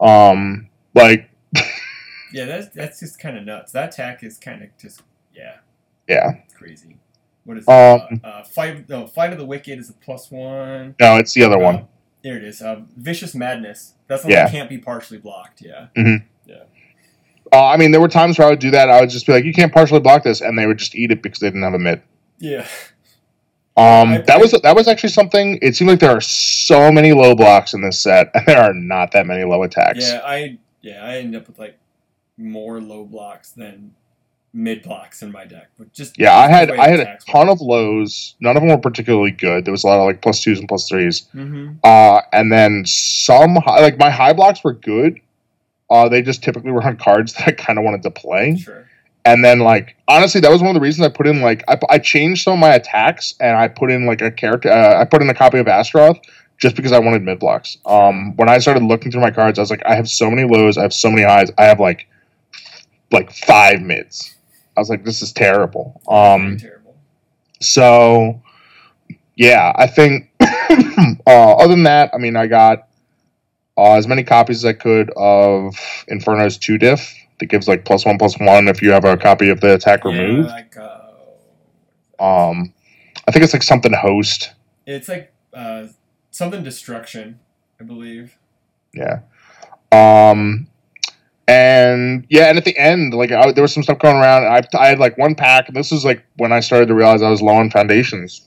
[0.00, 1.30] Um, like
[2.32, 3.72] Yeah, that's that's just kind of nuts.
[3.72, 5.02] That attack is kind of just
[5.34, 5.56] yeah,
[6.08, 6.96] yeah, crazy.
[7.44, 8.20] What is Um.
[8.22, 8.88] Uh, uh, fight?
[8.88, 10.94] No, fight of the wicked is a plus one.
[11.00, 11.88] no, it's the other Uh, one.
[12.22, 12.62] There it is.
[12.62, 13.94] Uh, Vicious Madness.
[14.06, 14.44] That's one Yeah.
[14.44, 15.60] that can't be partially blocked.
[15.60, 15.86] Yeah.
[15.96, 16.22] Mhm.
[16.46, 16.56] Yeah.
[17.52, 18.88] Uh, I mean, there were times where I would do that.
[18.88, 21.10] I would just be like, "You can't partially block this," and they would just eat
[21.10, 22.00] it because they didn't have a mid.
[22.38, 22.64] Yeah.
[23.76, 25.58] Um, I- that was that was actually something.
[25.62, 28.74] It seemed like there are so many low blocks in this set, and there are
[28.74, 30.00] not that many low attacks.
[30.12, 30.20] Yeah.
[30.24, 31.78] I yeah I end up with like
[32.42, 33.94] more low blocks than
[34.52, 35.70] mid blocks in my deck.
[35.78, 38.34] But just Yeah, I had I had a ton of lows.
[38.40, 39.64] None of them were particularly good.
[39.64, 41.28] There was a lot of like plus twos and plus threes.
[41.34, 41.76] Mm-hmm.
[41.82, 45.20] Uh, and then some high, like my high blocks were good.
[45.90, 48.56] Uh, they just typically were on cards that I kind of wanted to play.
[48.56, 48.88] Sure.
[49.24, 51.78] And then like honestly, that was one of the reasons I put in like I,
[51.88, 54.70] I changed some of my attacks and I put in like a character.
[54.70, 56.18] Uh, I put in a copy of Astaroth
[56.58, 57.78] just because I wanted mid blocks.
[57.86, 60.48] Um, when I started looking through my cards, I was like, I have so many
[60.48, 62.06] lows, I have so many highs, I have like
[63.12, 64.34] like five mids.
[64.76, 66.00] I was like, this is terrible.
[66.08, 66.96] Um, terrible.
[67.60, 68.42] so,
[69.36, 70.30] yeah, I think.
[70.40, 72.88] uh, other than that, I mean, I got
[73.76, 75.76] uh, as many copies as I could of
[76.08, 79.50] Inferno's two diff that gives like plus one plus one if you have a copy
[79.50, 80.48] of the attack removed.
[80.48, 80.98] Yeah, like uh,
[82.48, 82.72] Um,
[83.26, 84.52] I think it's like something host.
[84.86, 85.86] it's like uh,
[86.30, 87.40] something destruction,
[87.80, 88.36] I believe.
[88.94, 89.20] Yeah.
[89.90, 90.68] Um,
[91.48, 94.44] and yeah, and at the end, like I, there was some stuff going around.
[94.44, 97.22] I, I had like one pack, and this was like when I started to realize
[97.22, 98.42] I was low on foundations.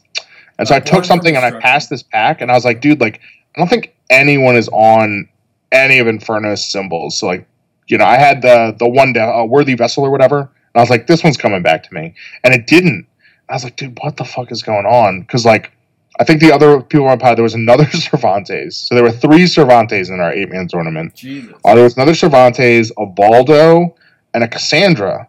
[0.57, 2.81] And so Uh, I took something and I passed this pack, and I was like,
[2.81, 3.19] dude, like
[3.55, 5.27] I don't think anyone is on
[5.71, 7.19] any of Inferno's symbols.
[7.19, 7.47] So like,
[7.87, 10.79] you know, I had the the one da- uh, worthy vessel or whatever, and I
[10.79, 13.07] was like, this one's coming back to me, and it didn't.
[13.49, 15.21] I was like, dude, what the fuck is going on?
[15.21, 15.71] Because like.
[16.19, 18.77] I think the other people on pod there was another Cervantes.
[18.77, 21.15] So there were three Cervantes in our eight man tournament.
[21.15, 21.53] Jesus.
[21.63, 23.93] Uh, there was another Cervantes, a Voldo,
[24.33, 25.27] and a Cassandra.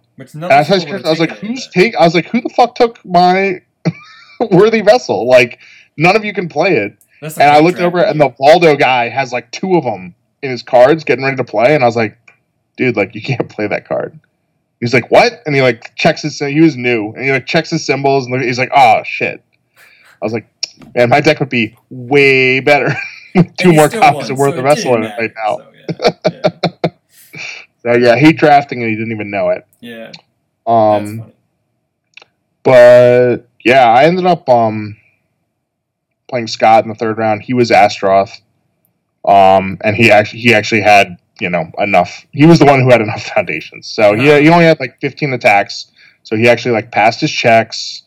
[0.51, 1.95] And I was, I was like, who's take?
[1.97, 3.63] I was like, who the fuck took my
[4.51, 5.29] worthy vessel?
[5.29, 5.59] Like,
[5.97, 6.97] none of you can play it.
[7.21, 10.51] That's And I looked over, and the Voldo guy has like two of them in
[10.51, 11.75] his cards, getting ready to play.
[11.75, 12.19] And I was like,
[12.77, 14.19] dude, like you can't play that card.
[14.81, 15.43] He's like, what?
[15.47, 16.39] And he like checks his.
[16.39, 19.43] He was new, and he like checks his symbols, and he's like, oh shit.
[19.77, 20.49] I was like,
[20.95, 22.95] man, my deck would be way better
[23.59, 25.59] two more copies of Worth so the it Vessel in didn't it right now.
[25.59, 25.73] So,
[26.31, 26.91] yeah,
[27.83, 29.65] So yeah, he drafting and he didn't even know it.
[29.81, 30.11] yeah,
[30.67, 30.97] yeah.
[30.97, 31.33] Um,
[32.65, 34.97] but yeah, I ended up um
[36.29, 37.43] playing Scott in the third round.
[37.43, 38.41] He was Astaroth,
[39.25, 42.27] um, and he actually he actually had you know enough.
[42.33, 45.33] He was the one who had enough foundations, so he he only had like 15
[45.33, 45.91] attacks.
[46.25, 48.03] So he actually like passed his checks,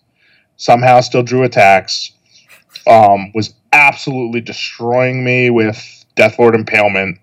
[0.57, 2.11] somehow still drew attacks.
[2.89, 5.77] Um, was absolutely destroying me with
[6.15, 7.19] Deathlord Impalement.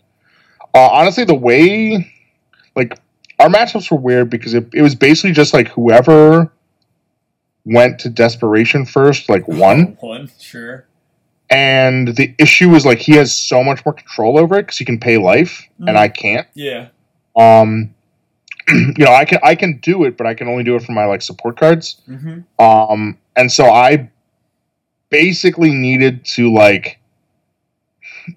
[0.75, 2.13] Uh, honestly, the way
[2.77, 2.99] like
[3.39, 6.53] our matchups were weird because it, it was basically just like whoever
[7.65, 9.97] went to desperation first, like one.
[10.01, 10.87] One, sure.
[11.51, 14.85] And the issue is like he has so much more control over it because he
[14.85, 15.89] can pay life Mm.
[15.91, 16.47] and I can't.
[16.55, 16.89] Yeah.
[17.37, 17.95] Um,
[18.69, 20.93] you know, I can I can do it, but I can only do it for
[20.93, 22.01] my like support cards.
[22.09, 22.63] Mm-hmm.
[22.65, 24.11] Um, and so I
[25.11, 26.99] basically needed to like,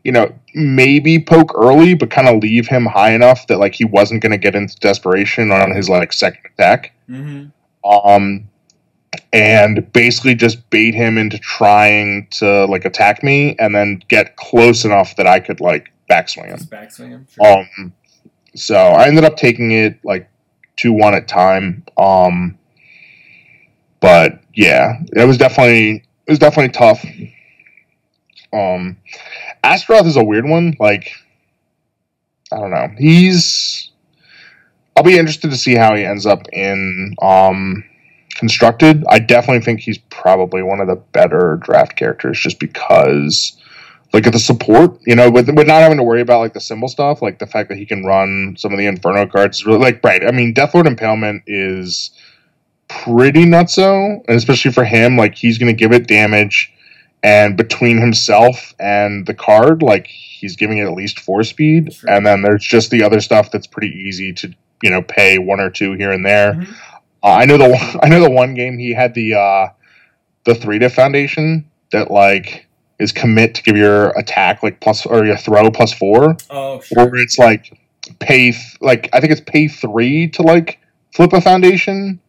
[0.04, 3.86] you know, maybe poke early, but kind of leave him high enough that like he
[3.86, 6.94] wasn't going to get into desperation on his like second attack.
[7.10, 7.50] Mm-hmm.
[7.90, 8.50] Um,
[9.34, 14.86] and basically just bait him into trying to like attack me, and then get close
[14.86, 16.58] enough that I could like backswing him.
[16.58, 17.28] Just backswing him.
[17.30, 17.60] Sure.
[17.60, 17.94] Um,
[18.56, 20.30] so I ended up taking it like
[20.76, 21.84] two one at time.
[21.98, 22.58] Um,
[24.00, 27.04] but yeah, it was definitely it was definitely tough.
[28.54, 28.98] Um,
[29.64, 30.76] Astaroth is a weird one.
[30.80, 31.12] Like,
[32.54, 32.88] I don't know.
[33.00, 33.90] He's.
[34.96, 37.84] I'll be interested to see how he ends up in um,
[38.36, 39.04] constructed.
[39.10, 43.58] I definitely think he's probably one of the better draft characters, just because
[44.14, 46.90] like the support, you know, with, with not having to worry about like the symbol
[46.90, 50.04] stuff, like the fact that he can run some of the Inferno cards, really like
[50.04, 50.24] right.
[50.24, 52.12] I mean, Deathlord Impalement is
[52.90, 56.74] pretty nutso, and especially for him, like he's going to give it damage,
[57.24, 62.10] and between himself and the card, like he's giving it at least four speed, Sure.
[62.10, 65.60] and then there's just the other stuff that's pretty easy to you know pay one
[65.60, 66.54] or two here and there.
[66.54, 66.68] Mhm.
[67.22, 69.68] Uh, I know the one- I know the one game he had the uh,
[70.46, 72.66] the three diff foundation that like
[73.00, 77.08] is commit to give your attack like plus or your throw plus four, Oh, sure.
[77.10, 77.78] or it's like
[78.20, 80.80] pay th- like I think it's pay three to like
[81.14, 82.20] flip a foundation,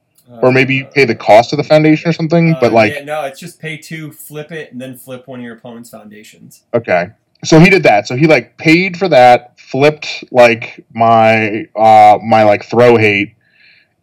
[0.42, 2.54] or maybe you pay the cost of the foundation or something.
[2.54, 5.40] Uh, but like yeah, no, it's just pay two, flip it, and then flip one
[5.40, 6.64] of your opponent's foundations.
[6.74, 7.10] Okay.
[7.44, 8.06] So he did that.
[8.06, 13.34] So he like paid for that, flipped like my uh my like throw hate,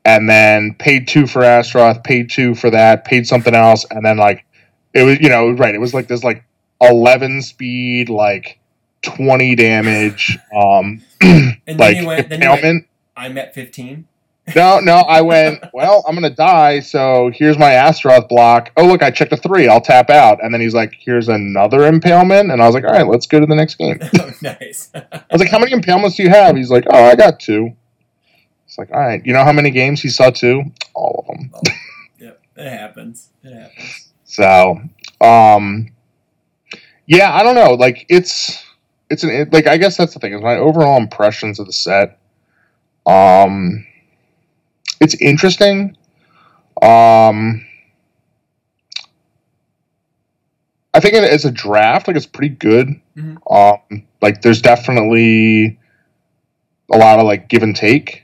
[0.06, 4.18] and then paid two for Astaroth, paid two for that, paid something else, and then
[4.18, 4.46] like
[4.94, 5.76] it was you know right.
[5.76, 6.44] It was like this like
[6.82, 8.60] eleven speed like
[9.02, 11.02] twenty damage um
[11.68, 12.30] And then like you went.
[12.30, 12.88] Then you went.
[13.16, 14.08] I'm at 15.
[14.56, 18.72] No, no, I went, well, I'm going to die, so here's my Astaroth block.
[18.78, 19.68] Oh, look, I checked a three.
[19.68, 20.42] I'll tap out.
[20.42, 22.52] And then he's like, here's another impalement.
[22.52, 24.00] And I was like, all right, let's go to the next game.
[24.20, 24.90] oh, nice.
[24.96, 26.56] I was like, how many impalements do you have?
[26.56, 27.76] He's like, oh, I got two.
[28.66, 29.26] It's like, all right.
[29.26, 30.64] You know how many games he saw two?
[30.94, 31.52] All of them.
[32.20, 33.30] yep, it happens.
[33.44, 34.12] It happens.
[34.24, 34.80] So,
[35.20, 35.90] um,
[37.06, 37.74] yeah, I don't know.
[37.74, 38.64] Like, it's,
[39.10, 41.74] it's an, it, like, I guess that's the thing is my overall impressions of the
[41.74, 42.20] set.
[43.06, 43.87] Um,
[45.00, 45.96] it's interesting.
[46.82, 47.66] Um,
[50.94, 53.00] I think it, as a draft, like it's pretty good.
[53.16, 53.38] Mhm.
[53.50, 55.78] Um, like there's definitely
[56.92, 58.24] a lot of like give and take,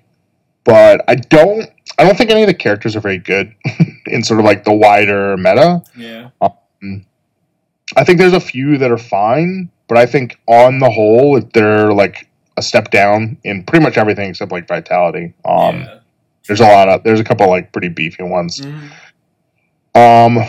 [0.64, 3.54] but I don't, I don't think any of the characters are very good
[4.08, 5.84] in sort of like the wider meta.
[5.96, 6.30] Yeah.
[7.96, 11.94] I think there's a few that are fine, but I think on the whole, they're
[11.94, 15.34] like a step down in pretty much everything except like vitality.
[15.46, 16.00] Um, yeah.
[16.48, 18.60] There's a lot of there's a couple like pretty beefy ones.
[18.62, 18.90] Mhm.
[19.96, 20.40] Um,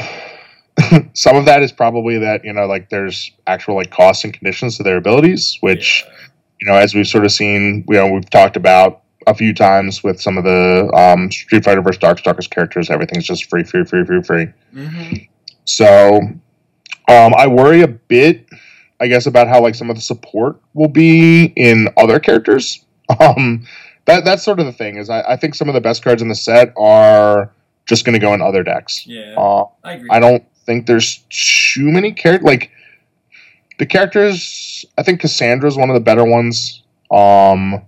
[1.14, 4.76] some of that is probably that you know like there's actual like costs and conditions
[4.76, 6.26] to their abilities, which Yeah.
[6.60, 10.02] you know as we've sort of seen, you know we've talked about a few times
[10.04, 12.90] with some of the um, Street Fighter versus Darkstalkers characters.
[12.90, 14.46] Everything's just free, free, free, free, free.
[14.74, 15.28] Mhm.
[15.64, 16.16] So
[17.08, 18.46] um, I worry a bit,
[19.00, 22.80] I guess, about how like some of the support will be in other characters.
[23.20, 23.66] Um,
[24.06, 26.22] that that's sort of the thing is I, I think some of the best cards
[26.22, 27.50] in the set are
[27.86, 29.06] just going to go in other decks.
[29.06, 29.34] Yeah.
[29.36, 30.08] Uh, I agree.
[30.10, 32.70] I don't think there's too many characters like
[33.78, 34.84] the characters.
[34.96, 36.82] I think Cassandra is one of the better ones.
[37.10, 37.82] Um,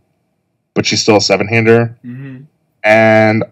[0.74, 1.96] but she's still a seven hander.
[2.02, 2.42] hmm
[2.84, 3.44] And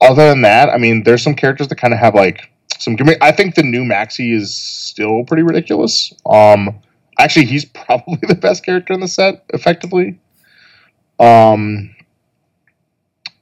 [0.00, 2.96] other than that, I mean, there's some characters that kind of have like some.
[3.22, 6.12] I think the new Maxi is still pretty ridiculous.
[6.26, 6.78] Um,
[7.18, 10.18] actually, he's probably the best character in the set, effectively.
[11.18, 11.94] Um,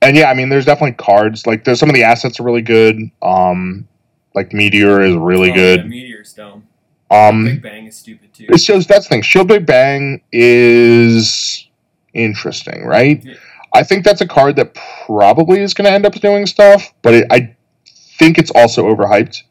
[0.00, 2.62] and yeah, I mean, there's definitely cards like there's some of the assets are really
[2.62, 2.98] good.
[3.22, 3.87] Um,
[4.35, 5.80] like Meteor is really Oh, good.
[5.80, 6.66] Yeah, Meteor Stone.
[7.11, 8.46] Um, Big Bang is stupid too.
[8.48, 9.22] it shows that's the thing.
[9.22, 11.68] Shield Big Bang is
[12.14, 13.22] interesting, right?
[13.24, 13.35] Yeah.
[13.74, 14.74] I think that's a card that
[15.06, 17.54] probably is going to end up doing stuff, but it, I
[17.87, 19.42] think it's also overhyped.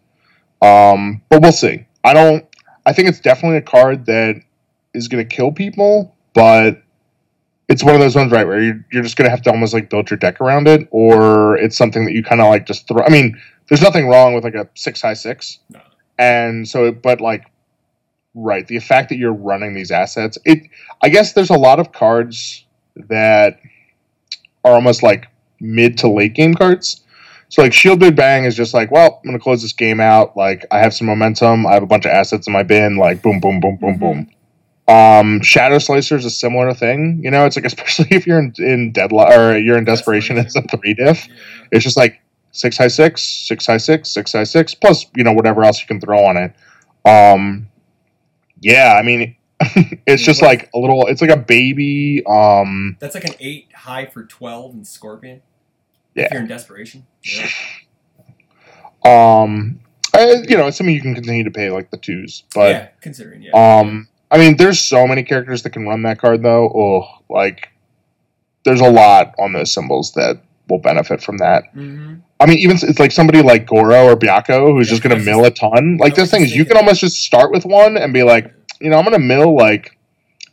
[0.62, 1.86] Um, but we'll see.
[2.04, 2.46] I don't.
[2.86, 4.42] I think it's definitely a card that
[4.94, 6.81] is going to kill people, but
[7.72, 9.74] it's one of those ones, right, where you're, you're just going to have to almost
[9.74, 12.88] like build your deck around it, or it's something that you kind of like just
[12.88, 13.02] throw.
[13.04, 15.80] I mean, there's nothing wrong with like a six high six, No.
[16.20, 17.46] and so, but like,
[18.36, 20.60] right, the fact that you're running these assets, it.
[21.02, 22.66] I guess there's a lot of cards
[23.10, 23.60] that
[24.64, 25.26] are almost like
[25.60, 27.02] mid to late game cards.
[27.50, 30.38] So like Shield Big Bang is just like, well, I'm gonna close this game out.
[30.38, 31.66] Like I have some momentum.
[31.66, 32.98] I have a bunch of assets in my bin.
[32.98, 34.00] Like boom, boom, boom, boom, Mhm.
[34.00, 34.30] boom.
[34.88, 37.22] Um, Shadow Slicer is a similar thing.
[37.24, 40.56] You know, it's like especially if you're in, in deadlock or you're in desperation, it's
[40.56, 41.28] a three diff.
[41.28, 41.34] Yeah.
[41.72, 45.34] It's just like six high six, six high six, six high six, plus you know
[45.34, 46.54] whatever else you can throw on it.
[47.06, 47.70] Um,
[48.60, 49.36] yeah, I mean,
[50.08, 51.08] it's just like a little.
[51.08, 52.24] It's like a baby.
[52.26, 55.42] Um, That's like an eight high for twelve in Scorpion.
[56.16, 56.26] Yeah.
[56.26, 57.08] If you're in desperation.
[57.24, 57.48] Yeah.
[59.44, 59.80] um,
[60.14, 62.88] uh, you know, it's something you can continue to pay like the twos, but yeah,
[63.00, 63.52] considering yeah.
[63.80, 66.72] um, I mean, there's so many characters that can run that card though.
[66.74, 67.70] Oh, like
[68.64, 71.66] there's a lot on those symbols that will benefit from that.
[71.74, 75.16] hmm I mean, even it's like somebody like Goro or Byakko who's Yeah, just going
[75.16, 75.98] to mill a ton.
[75.98, 78.98] Like those things, you can almost just start with one and be like, you know,
[78.98, 79.96] I'm going to mill like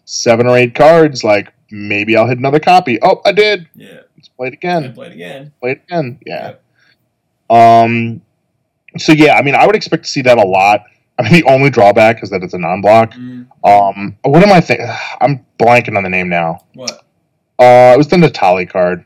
[0.04, 1.24] seven or eight cards.
[1.24, 2.98] Like maybe I'll hit another copy.
[3.00, 3.68] Oh, I did.
[3.74, 4.00] Yeah.
[4.18, 4.92] Let's play it again.
[4.92, 5.52] play it again.
[5.60, 6.18] Play it again.
[6.26, 6.54] Yeah.
[7.48, 7.56] Yep.
[7.58, 8.20] Um.
[8.98, 10.82] So yeah, I mean, I would expect to see that a lot.
[11.18, 13.12] I mean, the only drawback is that it's a non-block.
[13.14, 14.16] Mm, Um.
[14.22, 14.86] What am I thinking?
[15.20, 16.64] I'm blanking on the name now.
[16.74, 17.04] what?
[17.58, 19.04] Uh, it was the Natali card.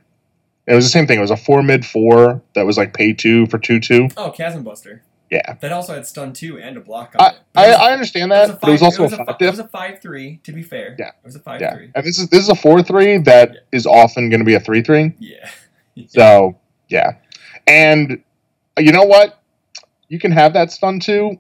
[0.67, 1.19] It was the same thing.
[1.19, 4.09] It was a four mid four that was like pay two for two two.
[4.17, 5.03] Oh, Chasm Buster.
[5.31, 5.55] Yeah.
[5.63, 7.39] That also had stun two and a block I, on it.
[7.57, 9.69] I, was- I understand that, but it was also a it five, It was a
[9.69, 10.41] five three.
[10.45, 10.95] To be fair.
[10.99, 11.09] Yeah.
[11.09, 11.91] It was a five Yeah, three.
[11.95, 13.93] and this is this is a four three that is Yeah.
[13.93, 15.15] often going to be a three three.
[15.19, 15.49] Yeah.
[16.09, 17.13] So yeah,
[17.67, 18.23] and
[18.79, 19.41] you know what?
[20.09, 21.39] You can have that stun too.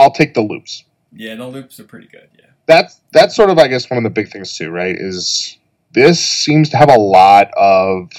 [0.00, 0.84] I'll take the loops.
[1.12, 1.34] yeah.
[1.34, 2.28] The loops are pretty good.
[2.38, 2.46] Yeah.
[2.66, 4.94] That's that's sort of I guess one of the big things too, right?
[4.96, 5.58] Is
[5.92, 8.10] this seems to have a lot of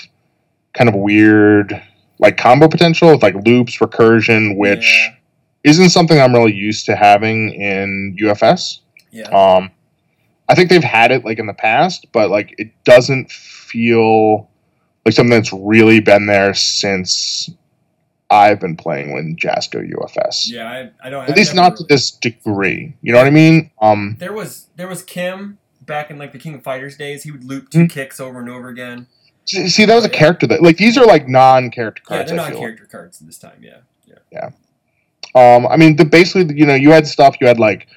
[0.74, 1.82] kind of weird
[2.20, 5.16] like combo potential with like loops, recursion, which Yeah.
[5.72, 8.80] isn't something I'm really used to having in UFS.
[9.12, 9.24] Yeah.
[9.30, 9.72] Um,
[10.50, 14.50] I think they've had it like in the past, but like it doesn't feel
[15.06, 17.50] like something that's really been there since
[18.32, 20.50] I've been playing with Jasco UFS.
[20.50, 20.68] yeah.
[21.04, 21.24] I, I don't.
[21.26, 22.96] At I've least not to this degree.
[23.02, 23.70] You know what I mean?
[23.82, 27.24] Um, There was there was Kim back in like the King of Fighters days.
[27.24, 27.86] He would loop 2 Hmm.
[27.88, 29.08] kicks over and over again.
[29.46, 32.32] see, that was a character that like these are like non-character cards.
[32.32, 32.60] Yeah, they're I not feel.
[32.62, 33.60] character cards this time.
[33.62, 33.78] Yeah.
[34.32, 34.50] Yeah.
[35.36, 37.36] Um, I mean, the basically, you know, you had stuff.
[37.42, 37.88] You had like,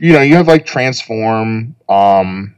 [0.00, 1.74] you know, you have like transform.
[1.88, 2.54] Um,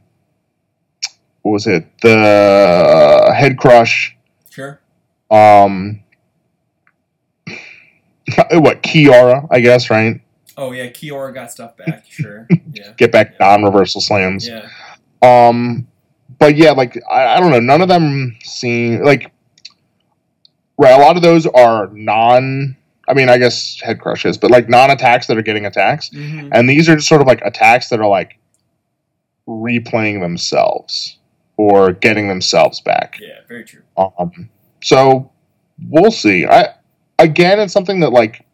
[1.43, 1.85] what was it?
[2.01, 4.15] The head crush.
[4.49, 4.79] Sure.
[5.29, 6.01] Um,
[8.51, 9.47] what Kiara?
[9.51, 10.21] I guess right.
[10.57, 12.05] Oh yeah, Kiora got stuff back.
[12.09, 12.47] Sure.
[12.73, 12.91] Yeah.
[12.97, 13.47] Get back Yeah.
[13.47, 14.47] non-reversal slams.
[14.47, 14.67] Yeah.
[15.21, 15.87] Um,
[16.39, 17.59] but yeah, like I, I don't know.
[17.59, 19.31] None of them seem like
[20.77, 20.91] right.
[20.91, 22.75] A lot of those are non.
[23.07, 26.09] I mean, I guess head crushes, but like non-attacks that are getting attacks.
[26.09, 28.37] hmm and these are just sort of like attacks that are like
[29.47, 31.17] replaying themselves
[31.57, 33.17] or getting themselves back.
[33.19, 33.39] Yeah.
[33.47, 33.81] Very true.
[33.97, 34.49] Um,
[34.83, 35.31] so
[35.89, 36.45] we'll see.
[36.45, 36.73] I
[37.21, 38.45] again, it's something that like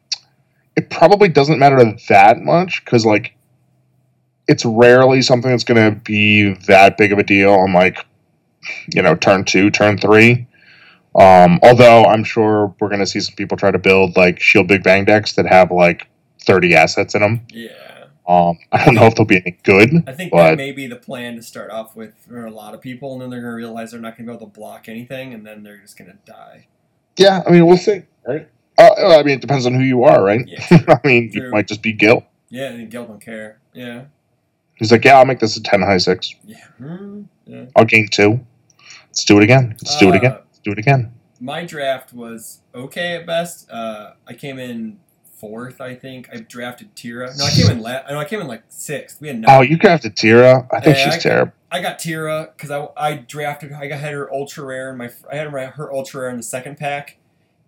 [0.75, 3.35] it probably doesn't matter that much because like
[4.47, 8.05] it's rarely something that's going to be that big of a deal on like
[8.93, 10.47] you know turn two, turn three.
[11.15, 14.67] Um, although I'm sure we're going to see some people try to build like shield
[14.67, 16.07] big bang decks that have like
[16.41, 17.41] 30 assets in them.
[17.49, 17.71] Yeah.
[18.27, 19.89] Um, I don't know if they'll be any good.
[20.05, 22.73] I think But- that may be the plan to start off with for a lot
[22.75, 24.59] of people, and then they're going to realize they're not going to be able to
[24.59, 26.67] block anything, and then they're just going to die.
[27.17, 28.47] Yeah, I mean, we'll see, right?
[28.77, 30.47] Uh, I mean, it depends on who you are, right?
[30.47, 30.65] Yeah.
[30.87, 32.23] I mean, you might just be Gil.
[32.49, 32.67] yeah.
[32.69, 33.59] And Gil don't care.
[33.73, 34.05] Yeah.
[34.75, 36.33] He's like, yeah, I'll make this a 10 high six.
[36.45, 36.57] Yeah.
[36.77, 37.23] Hmm.
[37.45, 37.65] Yeah.
[37.75, 38.39] I'll gain two.
[39.07, 39.69] Let's do it again.
[39.81, 40.31] Let's do it again.
[40.33, 41.11] Uh, Let's do it again.
[41.39, 43.69] My draft was okay at best.
[43.71, 44.99] Uh, I came in
[45.39, 46.29] fourth, I think.
[46.31, 47.31] I drafted Tira.
[47.37, 49.19] No, I came in la- No, I came in like sixth.
[49.21, 49.47] We had no.
[49.49, 50.67] Oh, you drafted Tira.
[50.71, 51.53] I think Yeah, she's I- terrible.
[51.71, 53.73] I got Tira because I, I drafted.
[53.73, 55.09] I got had her ultra rare in my.
[55.31, 57.17] I had her, her ultra rare in the second pack,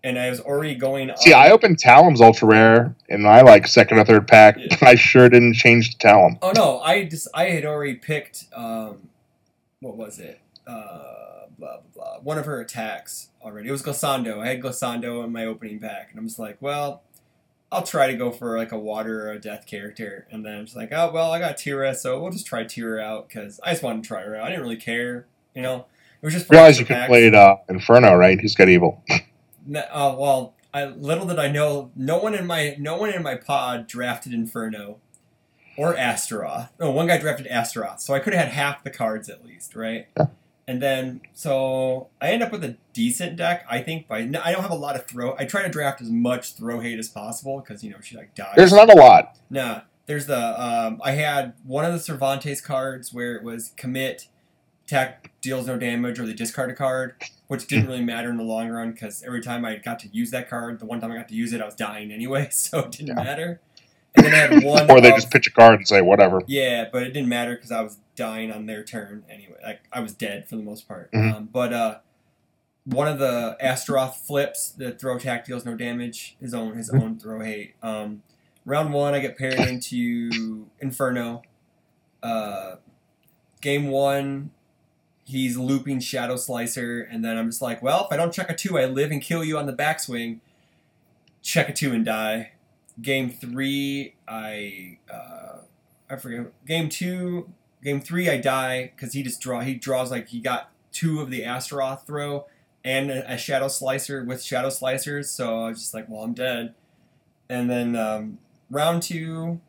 [0.03, 1.11] and I was already going.
[1.17, 4.57] See, on- I opened Talim's ultra rare in my like second or third pack.
[4.57, 4.77] Yeah.
[4.81, 6.37] I sure didn't change to Talum.
[6.41, 8.45] Oh no, I just I had already picked.
[8.53, 9.09] Um,
[9.81, 10.39] what was it?
[10.67, 12.19] Uh, blah blah blah.
[12.19, 13.69] One of her attacks already.
[13.69, 14.39] It was Glissando.
[14.39, 17.03] I had Glissando in my opening pack, and I'm just like, well,
[17.71, 20.65] I'll try to go for like a water or a death character, and then I'm
[20.65, 23.71] just like, oh well, I got Tira, so we'll just try Tira out because I
[23.71, 24.45] just wanted to try her out.
[24.45, 25.85] I didn't really care, you know.
[26.21, 28.39] It was just for Realize you could play it uh, Inferno, right?
[28.39, 29.03] He's got evil.
[29.75, 33.35] Uh, well, I little did I know, no one in my no one in my
[33.35, 34.97] pod drafted Inferno
[35.77, 36.69] or Astaroth.
[36.79, 39.75] No, one guy drafted Astaroth, so I could have had half the cards at least,
[39.75, 40.07] right?
[40.17, 40.27] Yeah.
[40.67, 44.07] And then so I end up with a decent deck, I think.
[44.07, 45.35] By I don't have a lot of throw.
[45.39, 48.35] I try to draft as much throw hate as possible because you know she like
[48.35, 48.53] dies.
[48.55, 49.37] There's not a lot.
[49.49, 54.27] Nah, there's the um, I had one of the Cervantes cards where it was commit,
[54.85, 57.15] attack deals no damage, or they discard a card,
[57.49, 60.31] which didn't really matter in the long run because every time I got to use
[60.31, 62.79] that card, the one time I got to use it, I was dying anyway, so
[62.79, 63.13] it didn't Yeah.
[63.23, 63.59] matter.
[64.15, 64.89] And then I had one.
[64.89, 66.41] Or they of- just pitch a card and say whatever.
[66.47, 69.57] yeah, but it didn't matter because I was dying on their turn anyway.
[69.63, 71.11] Like I was dead for the most part.
[71.11, 71.33] Mhm.
[71.35, 71.97] Um, but uh,
[72.85, 76.37] one of the Astaroth flips, the throw attack deals no damage.
[76.39, 77.01] His own his Mhm.
[77.03, 77.75] own throw hate.
[77.83, 78.23] Um,
[78.65, 81.41] round one, I get paired into Inferno.
[82.23, 82.75] Uh,
[83.61, 84.51] game one,
[85.29, 88.55] he's looping Shadow Slicer, and then I'm just like, well, if I don't check a
[88.55, 90.39] two, I live and kill you on the backswing.
[91.41, 92.53] Check a two and die.
[93.01, 95.59] Game three, I uh,
[96.09, 96.47] I forget.
[96.65, 97.49] Game two,
[97.83, 99.61] game three, I die because he just draw.
[99.61, 102.45] He draws like he got two of the Astaroth throw
[102.83, 105.25] and a, a Shadow Slicer with Shadow Slicers.
[105.25, 106.73] So I was just like, well, I'm dead.
[107.49, 109.61] And then um, round two,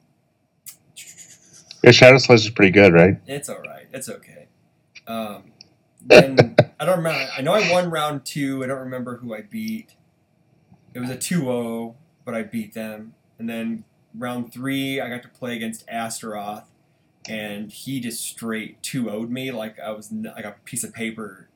[1.84, 3.16] Yeah, Shadow Slice is pretty good, right?
[3.26, 3.86] it's all right.
[3.92, 4.48] It's okay.
[5.06, 5.49] Um,
[6.04, 7.28] then I don't remember.
[7.36, 8.62] I know I won round two.
[8.64, 9.94] I don't remember who I beat.
[10.94, 11.94] It was a 2-0,
[12.24, 13.14] but I beat them.
[13.38, 13.84] And then
[14.14, 16.64] round three, I got to play against Astaroth,
[17.28, 21.48] and he just straight 2-0'd me like I was n- like a piece of paper,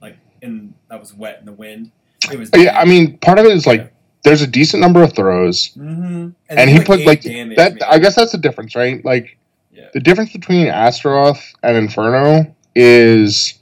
[0.00, 1.90] like in that was wet in the wind.
[2.32, 2.50] It was.
[2.56, 3.92] Yeah, I mean, part of it is like
[4.24, 7.78] there's a decent number of throws, hmm and he put like that.
[7.86, 9.04] I guess that's the difference, right?
[9.04, 9.36] Like
[9.72, 9.88] Yeah.
[9.92, 13.57] the difference between Astaroth and Inferno is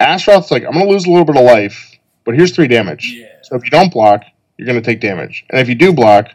[0.00, 1.92] Astaroth's like I'm gonna lose a little bit of life,
[2.24, 3.12] but here's three damage.
[3.12, 3.26] Yeah.
[3.42, 4.22] So if you don't block,
[4.56, 6.28] you're gonna take damage, and if you do block,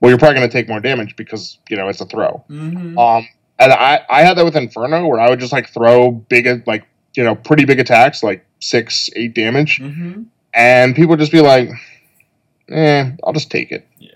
[0.00, 2.44] well, you're probably gonna take more damage because you know it's a throw.
[2.48, 6.10] hmm Um, and I I had that with Inferno where I would just like throw
[6.12, 6.84] big like
[7.14, 10.22] you know pretty big attacks like six eight damage, hmm
[10.54, 11.68] and people would just be like,
[12.70, 13.86] eh, I'll just take it.
[13.98, 14.10] Yeah.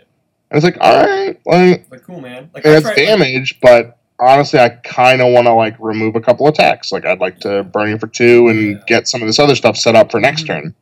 [0.50, 2.50] And it's like, all right, like Like cool, man.
[2.54, 6.46] Like it's tried- damage, but honestly, I kind of want to like remove a couple
[6.48, 6.92] attacks.
[6.92, 8.82] Like I'd like to burn you for two and Yeah.
[8.86, 10.46] get some of this other stuff set up for next Mhm.
[10.46, 10.74] turn.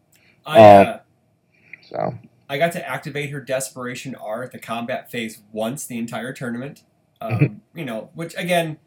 [0.46, 0.98] I, um, uh,
[1.88, 2.14] So
[2.48, 6.82] I got to activate her Desperation R at the combat phase once the entire tournament.
[7.20, 7.56] Um, Mhm.
[7.74, 8.78] You know, which again,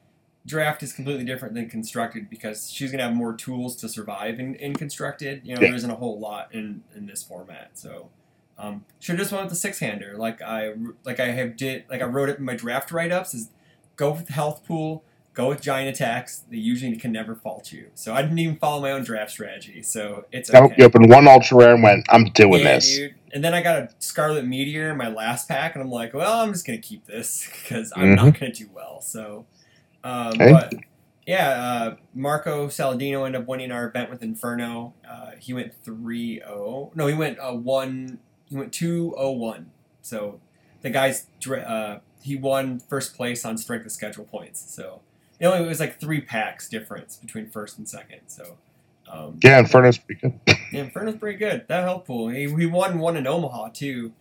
[0.46, 4.56] draft is completely different than constructed because she's gonna have more tools to survive in,
[4.56, 5.41] in constructed.
[5.43, 5.68] You know, Yeah.
[5.70, 8.10] there isn't a whole lot in in this format, so.
[8.58, 10.72] Um, should just went with the six hander, like I
[11.04, 13.50] like I have did like I wrote it in my draft write ups is
[13.96, 16.43] go with the health pool, go with giant attacks.
[16.50, 17.88] They usually can never fault you.
[17.93, 19.82] So I didn't even follow my own draft strategy.
[19.82, 20.76] So it's nope, okay.
[20.80, 22.96] you opened one ultra rare and went, I'm doing Yeah, this.
[22.96, 23.16] dude.
[23.34, 26.39] And then I got a Scarlet Meteor in my last pack, and I'm like, well,
[26.41, 29.02] I'm just gonna keep this because I'm not gonna do well.
[29.02, 29.46] So,
[30.04, 30.41] um, Mm-hmm.
[30.41, 30.52] Okay.
[30.54, 30.74] but
[31.28, 34.93] yeah, uh, Marco Saladino ended up winning our event with Inferno.
[35.10, 36.96] Uh, he went 3-0.
[36.96, 38.20] No, he went uh, one.
[38.46, 39.66] He went 2-0-1.
[40.02, 40.39] So
[40.82, 44.74] the guy's uh, he won first place on strength of schedule points.
[44.74, 45.02] So
[45.40, 48.22] it was like three packs difference between first and second.
[48.28, 48.58] So.
[49.08, 50.40] Um, Yeah, Inferno's pretty good.
[50.48, 51.68] yeah, Inferno's pretty good.
[51.68, 52.30] That helpful.
[52.30, 54.14] He, he won one in Omaha too,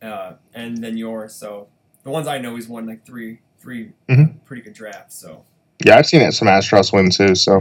[0.00, 1.34] uh, and then yours.
[1.34, 1.68] So
[2.04, 4.42] the ones I know, he's won like three, 3 Mhm.
[4.46, 5.16] pretty good drafts.
[5.16, 5.44] So
[5.84, 7.34] Yeah, I've seen it some Astros win too.
[7.34, 7.60] So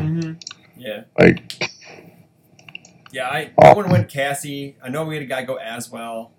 [0.77, 1.61] yeah, like,
[3.11, 3.27] yeah.
[3.27, 3.67] I Oh.
[3.67, 4.77] I would have went Cassie.
[4.81, 6.31] I know we had a guy go as well,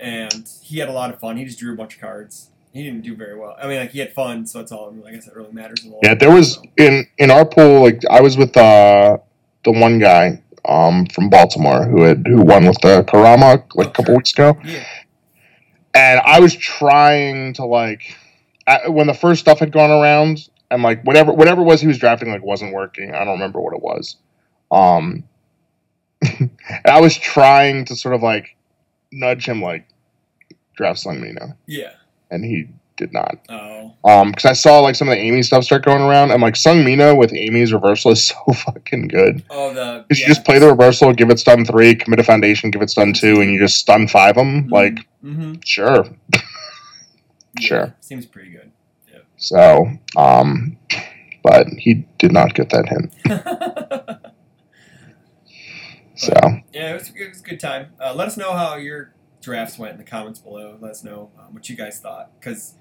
[0.00, 1.36] and he had a lot of fun.
[1.36, 2.50] He just drew a bunch of cards.
[2.72, 3.56] He didn't do very well.
[3.60, 4.94] I mean, like he had fun, so that's all.
[5.06, 5.80] I guess that really matters.
[5.80, 6.62] The yeah, there was so.
[6.76, 7.82] in in our pool.
[7.82, 9.18] Like I was with uh
[9.64, 13.90] the one guy um from Baltimore who had who won with the Kurama like a
[13.90, 14.56] couple weeks ago.
[14.64, 14.84] Yeah.
[15.94, 18.16] and I was trying to like
[18.66, 21.86] I, when the first stuff had gone around and like whatever whatever it was he
[21.86, 23.14] was drafting like wasn't working.
[23.14, 24.16] I don't remember what it was.
[24.70, 25.24] Um,
[26.22, 26.50] and
[26.84, 28.56] I was trying to sort of like
[29.10, 29.87] nudge him like
[30.78, 31.90] draft Seong Mi-na, Yeah.
[32.30, 33.36] and he did not.
[33.48, 33.92] Oh.
[34.04, 36.40] Um, because I saw like some of the Amy stuff start going around, and I'm
[36.40, 39.42] like Seong Mi-na with Amy's reversal is so fucking good.
[39.50, 40.04] Oh, the.
[40.10, 40.16] Yeah.
[40.16, 43.12] you just play the reversal, give it stun three, commit a foundation, give it stun
[43.12, 44.68] two, and you just stun five them.
[44.68, 46.06] Like, hmm sure.
[47.60, 47.94] Yeah, Sure.
[48.00, 48.70] Seems pretty good.
[49.36, 50.76] So, um,
[51.42, 53.12] but he did not get that hint.
[56.14, 56.32] So,
[56.72, 57.92] Yeah, it was, it was a good time.
[58.04, 59.12] Uh, let us know how your
[59.48, 60.76] drafts went in the comments below.
[60.80, 62.30] Let us know um, what you guys thought.
[62.38, 62.74] Because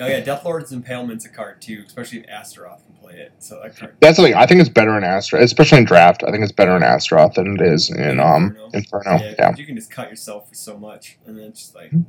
[0.00, 3.32] Oh yeah, Deathlord's Impalement's a card too, especially if Astaroth can play it.
[3.40, 3.96] So that card.
[4.00, 4.34] That's the thing.
[4.34, 6.22] I think it's better in Astaroth, especially in draft.
[6.26, 9.18] I think it's better in Astaroth than it is in um Inferno.
[9.18, 9.54] Yeah, Yeah.
[9.56, 12.02] you can just cut yourself for so much, and then it's just like, Hmm.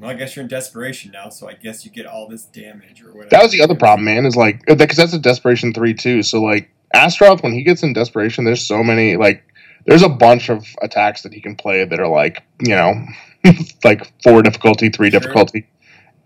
[0.00, 3.00] well, I guess you're in desperation now, so I guess you get all this damage
[3.02, 3.28] or whatever.
[3.30, 4.26] That was the other problem, man.
[4.26, 6.22] Is like because that's a desperation three too.
[6.24, 9.44] So like Astaroth, when he gets in desperation, there's so many like
[9.88, 12.94] there's a bunch of attacks that he can play that are like you know
[13.84, 15.18] like four difficulty, three Sure.
[15.20, 15.66] difficulty,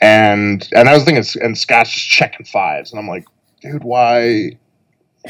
[0.01, 3.25] and and I was thinking, and Scott's just checking fives, and I'm like,
[3.63, 4.59] dude, why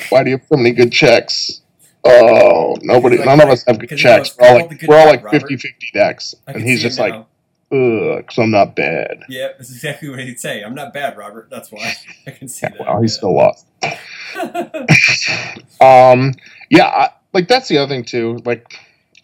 [0.09, 1.61] why do you have so many good checks?
[2.05, 4.37] Oh, nobody, Like, none of us have good because he knows checks.
[4.41, 5.43] We're all like we're all like Robert.
[5.43, 7.27] 50-50 decks, and he's just like, ugh,
[7.71, 9.23] because I'm not bad.
[9.29, 10.63] yeah, that's exactly what he'd say.
[10.65, 11.49] I'm not bad, Robert.
[11.51, 11.95] That's why
[12.27, 12.87] I can see Yeah, that.
[12.89, 13.19] well, he's yeah.
[13.19, 13.67] still lost.
[15.81, 16.33] Um,
[16.71, 18.41] yeah, I, like that's the other thing too.
[18.45, 18.75] Like,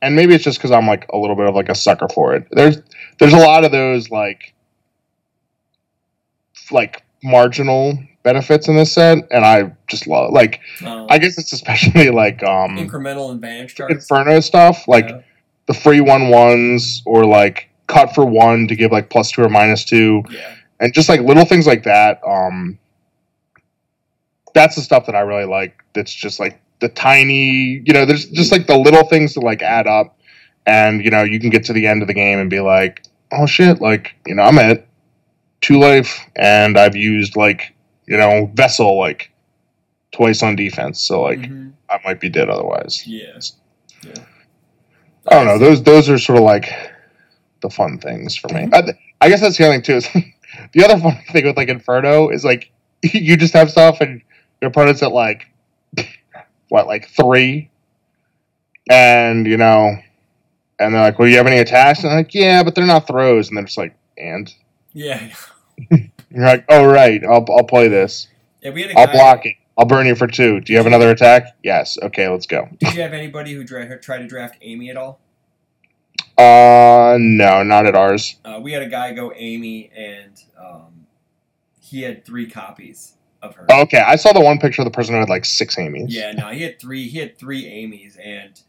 [0.02, 2.34] and maybe it's just because I'm like a little bit of like a sucker for
[2.34, 2.46] it.
[2.50, 2.78] There's
[3.18, 4.54] there's a lot of those like
[6.70, 11.52] like marginal benefits in this set, and I just love like Um, I guess it's
[11.52, 13.94] especially like um incremental advantage cards.
[13.94, 15.20] Inferno stuff, like Yeah.
[15.66, 19.48] the free one ones or like cut for one to give like plus two or
[19.48, 20.54] minus two yeah.
[20.78, 22.78] and just like little things like that um
[24.54, 28.26] that's the stuff that i really like that's just like the tiny you know there's
[28.26, 30.18] just like the little things that like add up
[30.66, 33.02] and you know you can get to the end of the game and be like
[33.32, 34.86] oh shit like you know i'm at
[35.60, 37.74] two life and i've used like
[38.06, 39.30] you know vessel like
[40.12, 41.72] twice on defense so like Mhm.
[41.90, 43.40] i might be dead otherwise Yeah.
[44.04, 44.12] Yeah.
[45.26, 46.72] i don't know those those are sort of like
[47.60, 48.82] the fun things for me I,
[49.20, 50.08] I guess that's the other thing too is
[50.72, 52.70] the other fun thing with like inferno is like
[53.02, 54.22] you just have stuff and
[54.60, 55.46] your opponent's at like
[56.68, 57.70] what like three?
[58.90, 59.96] And you know
[60.78, 62.86] and they're like well do you have any attacks and I'm like yeah but they're
[62.86, 63.48] not throws.
[63.48, 64.52] And they're just like and?
[64.92, 65.32] Yeah.
[65.90, 66.00] you're
[66.44, 67.22] like oh right.
[67.24, 68.28] I'll, I'll play this.
[68.62, 69.12] Yeah, we had a i'll guy.
[69.12, 69.56] block it.
[69.76, 70.60] I'll burn you for two.
[70.60, 71.56] Do you have another attack?
[71.62, 71.98] Yes.
[72.02, 72.68] Okay let's go.
[72.80, 75.20] Did you have anybody who dra- tried to draft Amy at all?
[76.36, 78.36] uh no not at ours.
[78.44, 81.06] Uh, we had a guy go Amy, and um,
[81.80, 83.66] he had three copies of her.
[83.70, 86.32] okay i saw the one picture of the person who had like six amy's Yeah,
[86.32, 87.08] no, he had three.
[87.08, 88.60] He had three Amy's, and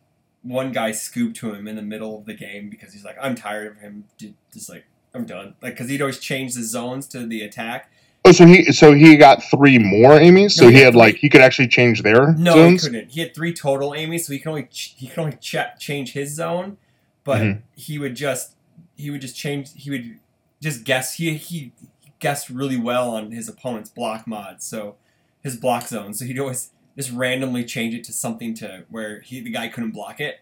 [0.41, 3.36] one guy scooped to him in the middle of the game because he's like, "I'm
[3.36, 4.05] tired of him.
[4.53, 7.91] Just like I'm done." Like because he'd always change the zones to the attack.
[8.26, 10.55] Oh, so he so he got three more Amy's.
[10.55, 12.84] So No, he he had had like he could actually change their No, zones.
[12.84, 13.09] he couldn't.
[13.11, 16.13] He had three total Amy's, so he can only ch- he could only ch- change
[16.13, 16.78] his zone,
[17.24, 17.61] but Mhm.
[17.76, 18.55] he would just
[18.95, 19.72] he would just change.
[19.76, 20.20] He would
[20.61, 21.15] just guess.
[21.15, 21.72] He he
[22.20, 24.95] guessed really well on his opponent's block mods, so
[25.41, 26.13] his block zone.
[26.13, 29.91] So he'd always just randomly change it to something to where he the guy couldn't
[29.91, 30.41] block it.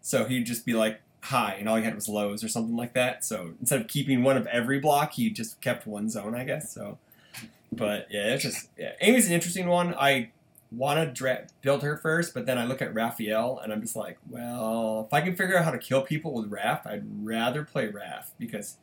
[0.00, 2.94] So he'd just be like high, and all he had was lows or something like
[2.94, 3.24] that.
[3.24, 6.72] So instead of keeping one of every block, he just kept one zone, I guess.
[6.72, 6.98] So,
[7.72, 8.92] but yeah, it's just yeah.
[9.00, 9.94] Amy's an interesting one.
[9.94, 10.30] I
[10.70, 13.96] want to dra- build her first, but then I look at Raphael and I'm just
[13.96, 17.64] like, well, if I can figure out how to kill people with Raph, I'd rather
[17.64, 18.76] play Raph because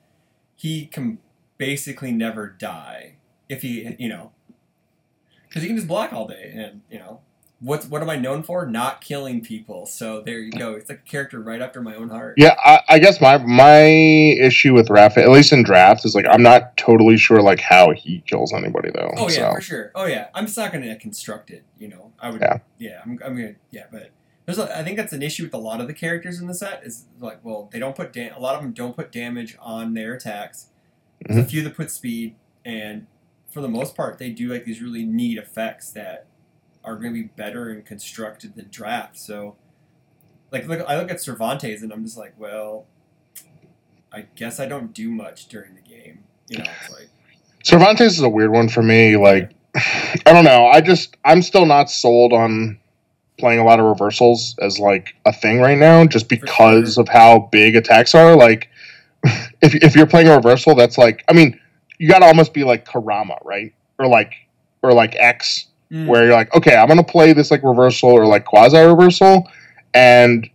[0.56, 1.20] he can
[1.66, 3.16] basically never die
[3.48, 4.32] if he, you know,
[5.48, 7.22] because he can just block all day and you know.
[7.60, 8.66] What's what am I known for?
[8.66, 9.86] Not killing people.
[9.86, 10.74] So there you go.
[10.74, 12.34] It's like a character right after my own heart.
[12.36, 16.26] Yeah, I, I guess my my issue with Rafa, at least in draft, is like
[16.30, 19.14] I'm not totally sure like how he kills anybody though.
[19.16, 19.54] Oh yeah, so.
[19.54, 19.92] for sure.
[19.96, 21.64] Oh yeah, I'm just not going to construct it.
[21.80, 22.42] You know, I would.
[22.42, 22.58] Yeah.
[22.80, 23.12] Yeah, I'm.
[23.24, 23.56] I'm gonna.
[23.72, 24.10] Yeah, but
[24.46, 24.60] there's.
[24.60, 26.84] A, I think that's an issue with a lot of the characters in the set.
[26.84, 28.12] Is like, well, they don't put.
[28.12, 30.68] Da- a lot of them don't put damage on their attacks.
[31.22, 31.46] There's Mm-hmm.
[31.46, 32.36] a few that put speed,
[32.66, 33.08] and
[33.50, 36.26] for the most part, they do like these really neat effects that
[36.84, 39.18] are going to be better and constructed than draft.
[39.18, 39.56] So,
[40.52, 42.86] like, look, I look at Cervantes and I'm just like, well,
[44.12, 46.24] I guess I don't do much during the game.
[46.50, 47.10] You know, it's like.
[47.64, 49.16] Cervantes is a weird one for me.
[49.16, 50.66] Like I don't know.
[50.68, 52.80] I just I'm still not sold on
[53.40, 57.48] playing a lot of reversals as like a thing right now, just because of how
[57.52, 58.36] big attacks are.
[58.36, 58.70] Like
[59.62, 61.60] if if you're playing a reversal, that's like I mean,
[61.98, 63.74] you got to almost be like Kurama, right?
[64.00, 64.34] Or like
[64.82, 68.26] or like X, mm, where you're like, okay, I'm gonna play this like reversal or
[68.26, 69.50] like quasi reversal,
[69.94, 70.50] and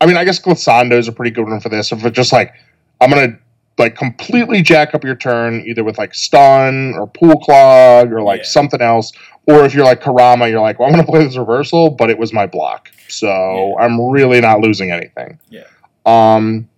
[0.00, 1.90] I mean, I guess Glissando is a pretty good one for this.
[1.90, 2.52] If it's just like
[3.00, 3.36] I'm gonna
[3.78, 8.40] like completely jack up your turn either with like stun or pool clog or like
[8.40, 8.46] Yeah.
[8.46, 9.12] something else,
[9.46, 12.18] or if you're like Kurama, you're like, well, I'm gonna play this reversal, but it
[12.18, 13.84] was my block, so Yeah.
[13.84, 15.38] I'm really not losing anything.
[15.50, 15.64] Yeah.
[16.06, 16.68] Um.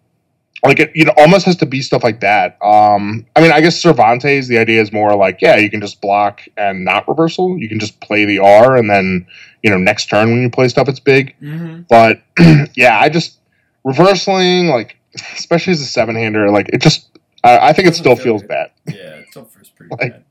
[0.62, 2.58] Like it, you know, almost has to be stuff like that.
[2.62, 4.46] Um, I mean, I guess Cervantes.
[4.48, 7.56] The idea is more like, yeah, you can just block and not reversal.
[7.58, 9.26] You can just play the R, and then
[9.62, 11.34] you know, next turn when you play stuff, it's big.
[11.38, 12.22] hmm But
[12.76, 13.38] yeah, I just
[13.86, 14.96] reversaling, like
[15.34, 17.08] especially as a seven hander, like it just
[17.42, 18.48] I, I think it still feel feels good.
[18.48, 18.70] bad.
[18.86, 20.24] Yeah, it still feels pretty Like- bad.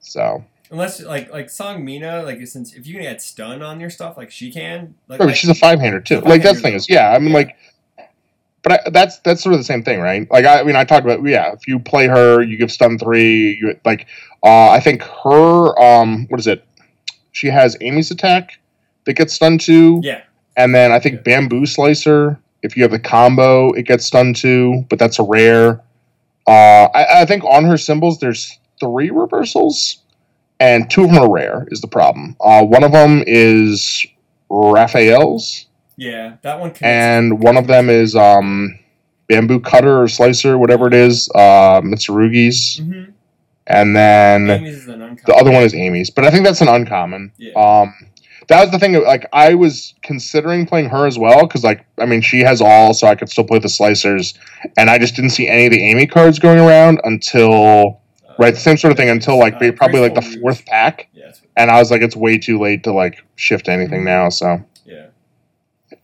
[0.00, 3.90] So, Unless like like Seong Mi-na, like since if you can add stun on your
[3.90, 4.94] stuff, like she can.
[5.08, 6.20] Like, but like- she's a five hander too.
[6.20, 7.10] Like that's the thing is, yeah.
[7.10, 7.34] I mean, Yeah.
[7.34, 7.56] like,
[8.66, 10.28] but I, that's that's sort of the same thing, right?
[10.28, 11.52] Like, I, I mean, I talked about yeah.
[11.52, 13.56] If you play her, you give stun three.
[13.60, 14.08] You like,
[14.42, 16.66] uh, I think her um, what is it?
[17.30, 18.58] She has Amy's attack
[19.04, 20.00] that gets stun two.
[20.02, 20.22] yeah,
[20.56, 24.84] And then I think Bamboo Slicer, if you have the combo, it gets stunned too,
[24.88, 25.80] but that's a rare.
[26.48, 29.98] Uh, I, I think on her symbols, there's three reversals,
[30.58, 32.34] and two of them are rare, is the problem.
[32.40, 34.04] Uh, one of them is
[34.50, 35.65] Raphael's,
[35.96, 36.72] yeah, that one.
[36.72, 38.78] Can and one of them is um,
[39.28, 42.80] Bamboo Cutter or Slicer, whatever it is, uh, Mitsurugi's.
[42.80, 43.10] Mm-hmm.
[43.68, 45.18] And then Amy's is an uncommon.
[45.26, 47.32] the other one is Amy's, but I think that's an uncommon.
[47.36, 47.52] Yeah.
[47.54, 47.92] Um,
[48.46, 48.92] that was the thing.
[49.02, 52.94] Like I was considering playing her as well because, like, I mean, she has all,
[52.94, 54.38] so I could still play the slicers,
[54.76, 58.54] and I just didn't see any of the Amy cards going around until Uh, right
[58.54, 61.68] the same sort of thing until like uh, probably like the fourth pack, Yeah, and
[61.68, 64.04] I was like, it's way too late to like shift anything Mhm.
[64.04, 64.28] now.
[64.28, 64.62] So.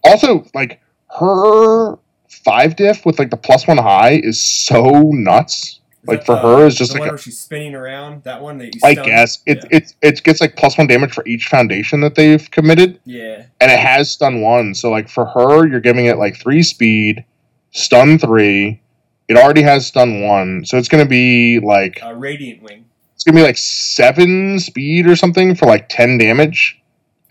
[0.05, 0.80] Also like
[1.20, 1.96] her
[2.28, 5.80] five diff with like the plus one high is so nuts.
[6.03, 8.24] Is Like, for the- her, it's just like a- she's spinning around.
[8.24, 8.80] That one that you.
[8.82, 9.78] I guess it Yeah.
[9.78, 12.98] it it gets like plus one damage for each foundation that they've committed.
[13.05, 13.42] Yeah.
[13.61, 14.74] and it has stun one.
[14.74, 17.24] So like for her, you're giving it like three speed,
[17.70, 18.80] stun three.
[19.28, 22.84] It already has stun one, so it's gonna be like a Radiant Wing.
[23.14, 26.82] it's gonna be like seven speed or something for like ten damage.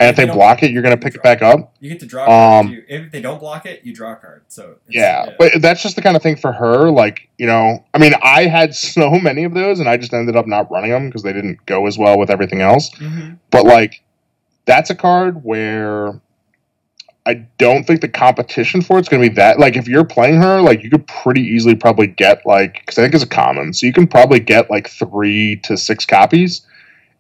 [0.02, 1.76] And if They they block it, you're gonna pick it back up.
[1.80, 2.66] You get to draw a card.
[2.66, 2.84] Um.
[2.88, 4.44] If they don't block it, you draw a card.
[4.48, 6.90] So it's, Yeah, but that's just the kind of thing for her.
[6.90, 10.36] Like you know, I mean, I had so many of those, and I just ended
[10.36, 12.90] up not running them because they didn't go as well with everything else.
[12.96, 13.38] Mhm.
[13.52, 14.02] But like,
[14.66, 16.20] that's a card where
[17.26, 19.60] I don't think the competition for it's going to be that.
[19.60, 23.04] Like, if you're playing her, like you could pretty easily probably get like because I
[23.04, 26.62] think it's a common, so you can probably get like three to six copies,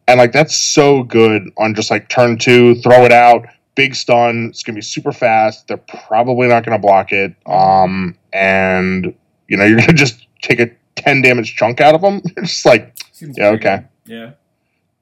[0.07, 3.45] and like that's so good on just like turn two, throw it out,
[3.75, 4.47] big stun.
[4.49, 5.67] It's going to be super fast.
[5.67, 9.13] They're probably not going to block it, um, and
[9.47, 12.21] you know you're going to just take a ten damage chunk out of them.
[12.37, 13.83] It's just like Seems Yeah, okay.
[14.05, 14.13] good.
[14.13, 14.31] Yeah.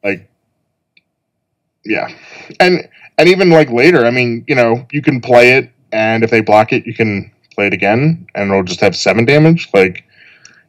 [0.03, 0.29] like
[1.85, 2.09] yeah
[2.59, 2.87] and
[3.17, 6.41] and even like later i mean you know you can play it and if they
[6.41, 10.03] block it you can play it again and it'll just have seven damage like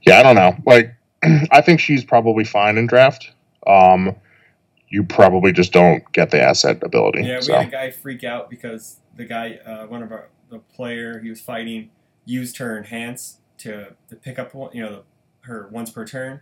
[0.06, 0.94] yeah i don't know like
[1.50, 3.32] i think she's probably fine in draft
[3.66, 4.14] um
[4.88, 8.24] you probably just don't get the asset ability Yeah, we so had a guy freak
[8.24, 11.90] out because the guy, uh, one of our the player he was fighting,
[12.24, 15.02] used her enhance to to pick up one, you know,
[15.42, 16.40] her once per turn,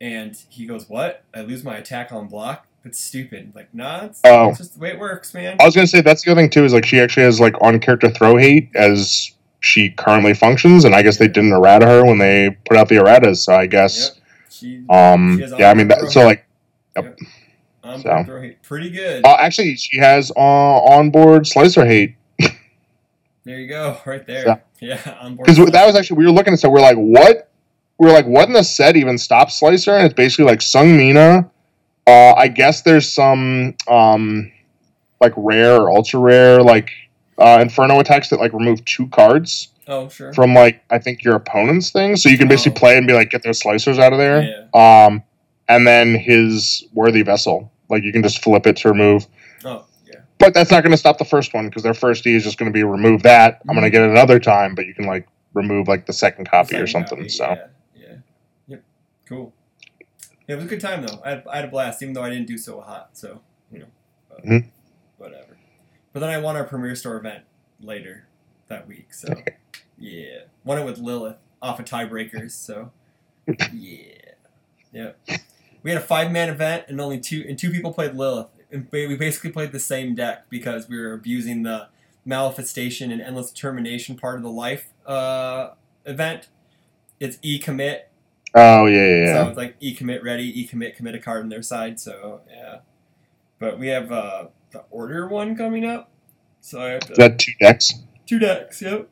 [0.00, 1.24] and he goes, "What?
[1.34, 2.66] I lose my attack on block?
[2.84, 4.50] That's stupid." Like, nah, it's, Oh.
[4.50, 5.56] it's just the way it works, man.
[5.60, 7.54] i was gonna say that's the other thing too is like she actually has like
[7.60, 12.04] on character throw hate as she currently functions and i guess they didn't errata her
[12.04, 14.24] when they put out the erratas so i guess Yep.
[14.50, 16.24] She um She yeah i mean that, so
[16.96, 18.22] um, so.
[18.24, 18.62] throw hate.
[18.62, 19.24] pretty good.
[19.24, 22.16] Uh, actually, she has uh, onboard slicer hate
[23.44, 24.44] there you go, right there.
[24.44, 25.46] So- Yeah, on board.
[25.46, 27.50] because that was actually we were looking at so we're like, what?
[27.98, 29.92] We are like, what in the set even stops slicer?
[29.92, 31.42] And it's basically like Seong Mi-na.
[32.06, 34.50] Uh, I guess there's some um,
[35.20, 36.90] like rare or ultra rare like
[37.38, 40.32] uh, Inferno attacks that like remove two cards Oh, sure.
[40.32, 42.80] from like I think your opponent's thing, so you can basically Oh.
[42.80, 44.42] play and be like, get those slicers out of there.
[44.72, 45.04] Yeah.
[45.06, 45.22] Um,
[45.68, 49.26] and then his worthy vessel, like you can just flip it to remove.
[49.64, 50.20] Oh, yeah.
[50.38, 52.58] But that's not going to stop the first one because their first E is just
[52.58, 53.60] going to be remove that.
[53.68, 56.48] I'm going to get it another time, but you can like remove like the second
[56.50, 57.18] copy or Second something.
[57.18, 58.16] copy, So yeah, yeah,
[58.66, 58.84] yep,
[59.26, 59.52] cool.
[60.46, 61.20] Yeah, it was a good time though.
[61.24, 63.10] I had, I had a blast, even though I didn't do so hot.
[63.12, 63.40] So
[63.72, 63.86] you know,
[64.28, 64.64] but Mhm.
[65.16, 65.56] whatever.
[66.12, 67.44] But then I won our premiere store event
[67.80, 68.26] later
[68.68, 69.14] that week.
[69.14, 69.42] So
[69.98, 72.50] yeah, won it with Lilith off of tiebreakers.
[72.50, 72.90] So
[73.72, 74.06] yeah,
[74.92, 75.10] yeah.
[75.84, 78.48] We had a five man event and only two and two people played Lilith.
[78.72, 81.86] And we basically played the same deck because we were abusing the
[82.24, 85.70] manifestation and endless determination part of the life uh,
[86.04, 86.48] event.
[87.20, 88.10] It's e commit,
[88.54, 89.42] oh yeah, yeah, yeah.
[89.44, 92.00] so it's like e commit ready, e commit commit a card on their side.
[92.00, 92.78] So yeah,
[93.60, 96.10] but we have uh, the order one coming up,
[96.60, 97.94] so I have to, Is that two decks?
[98.26, 98.82] two decks.
[98.82, 99.08] Yep,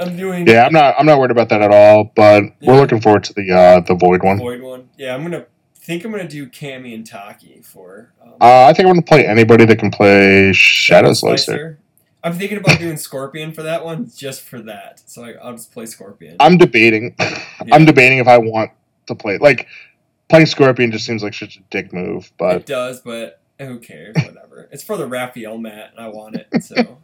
[0.00, 0.94] I'm doing Yeah, I'm not.
[0.98, 2.10] I'm not worried about that at all.
[2.16, 2.72] But Yeah.
[2.72, 4.38] we're looking forward to the uh, the void one.
[4.38, 4.88] void one.
[4.96, 5.46] Yeah, I'm gonna
[5.86, 8.12] think I'm gonna do Cammy and Taki for.
[8.20, 11.78] Um, Uh, I think I'm going to play anybody that can play Shadow Slicer.
[12.24, 15.00] I'm thinking about doing Scorpion for that one, just for that.
[15.06, 16.36] So I, I'll just play Scorpion.
[16.40, 17.14] I'm debating.
[17.64, 17.74] Yeah.
[17.74, 18.70] I'm debating if I want
[19.06, 19.66] to play like
[20.28, 20.92] playing Scorpion.
[20.92, 22.30] Just seems like such a dick move.
[22.38, 24.14] But it does, but who cares?
[24.24, 24.68] Whatever.
[24.70, 26.62] It's for the Raphael mat, and I want it.
[26.62, 26.98] So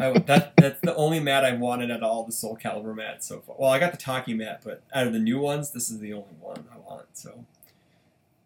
[0.00, 3.40] I, that that's the only mat I wanted at all the Soul Calibur mats so
[3.40, 3.56] far.
[3.58, 6.12] Well, I got the Taki mat, but out of the new ones, this is the
[6.12, 7.06] only one I want.
[7.14, 7.44] So,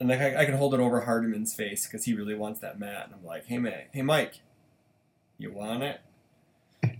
[0.04, 2.78] and like I, I can hold it over Hardiman's face because he really wants that
[2.78, 4.40] mat, and I'm like, hey man, hey Mike,
[5.38, 6.00] you want it?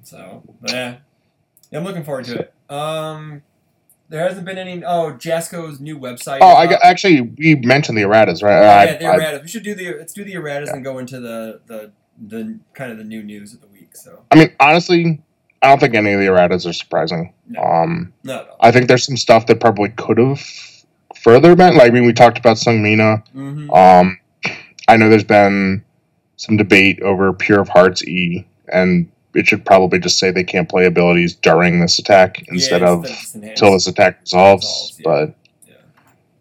[0.03, 0.97] So, yeah,
[1.71, 2.55] yeah, I'm looking forward to it.
[2.71, 3.43] Um,
[4.09, 4.83] there hasn't been any.
[4.85, 6.39] Oh, Jasco's new website.
[6.41, 8.55] Oh, I got, actually we mentioned the erratas, right?
[8.63, 9.43] I- yeah, the I- erratas.
[9.43, 10.75] We should do the let's do the erratas Yeah.
[10.77, 11.93] and go into the the
[12.27, 13.95] the kind of the new news of the week.
[13.97, 15.21] So I mean, honestly,
[15.61, 17.35] I don't think any of the erratas are surprising.
[17.49, 17.61] No.
[17.63, 18.57] Um, no, no.
[18.61, 20.41] I think there's some stuff that probably could have
[21.25, 21.77] further been.
[21.77, 23.17] Like, I mean, we talked about Seong Mi-na.
[23.33, 24.19] hmm Um,
[24.87, 25.83] I know there's been
[26.37, 30.69] some debate over Pure of Hearts E, and it should probably just say they can't
[30.69, 34.65] play abilities during this attack instead of until this attack resolves.
[34.65, 35.05] Resolves, yeah.
[35.05, 35.35] But
[35.67, 35.75] Yeah.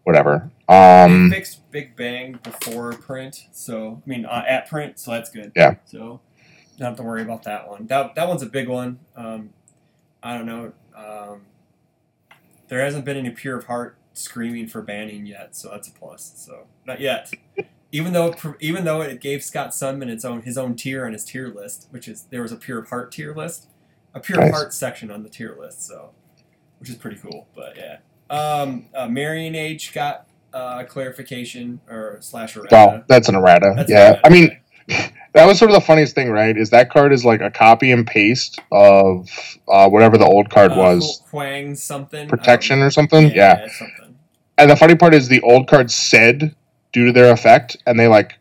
[0.03, 0.49] whatever.
[0.67, 5.29] They Um, fixed Big Bang before print, so I mean uh, at print, so that's
[5.31, 5.51] good.
[5.55, 5.75] Yeah.
[5.85, 6.19] So
[6.77, 7.87] don't have to worry about that one.
[7.87, 8.99] That that one's a big one.
[9.15, 9.51] Um,
[10.21, 10.73] I don't know.
[10.95, 11.41] Um,
[12.67, 16.33] there hasn't been any pure of heart screaming for banning yet, so that's a plus.
[16.35, 17.31] So not yet.
[17.91, 21.23] Even though even though it gave Scott Sunman its own his own tier on his
[21.25, 23.67] tier list, which is there was a pure of heart tier list,
[24.15, 24.53] a pure of Nice.
[24.53, 26.09] heart section on the tier list, so
[26.79, 27.47] which is pretty cool.
[27.55, 27.97] But yeah,
[28.35, 32.69] um, uh, Marion Age got uh, clarification or slash errata.
[32.71, 33.73] well, that's an errata.
[33.75, 34.07] That's yeah.
[34.13, 34.57] errata, I mean,
[35.33, 36.57] that was sort of the funniest thing, right?
[36.57, 39.29] Is that card is like a copy and paste of
[39.67, 43.31] uh, whatever the old card Uh, was, Hu- Huang something protection um, or something.
[43.35, 43.67] Yeah.
[43.67, 44.02] something.
[44.57, 46.55] And the funny part is the old card said
[46.91, 48.37] due to their effect, and they like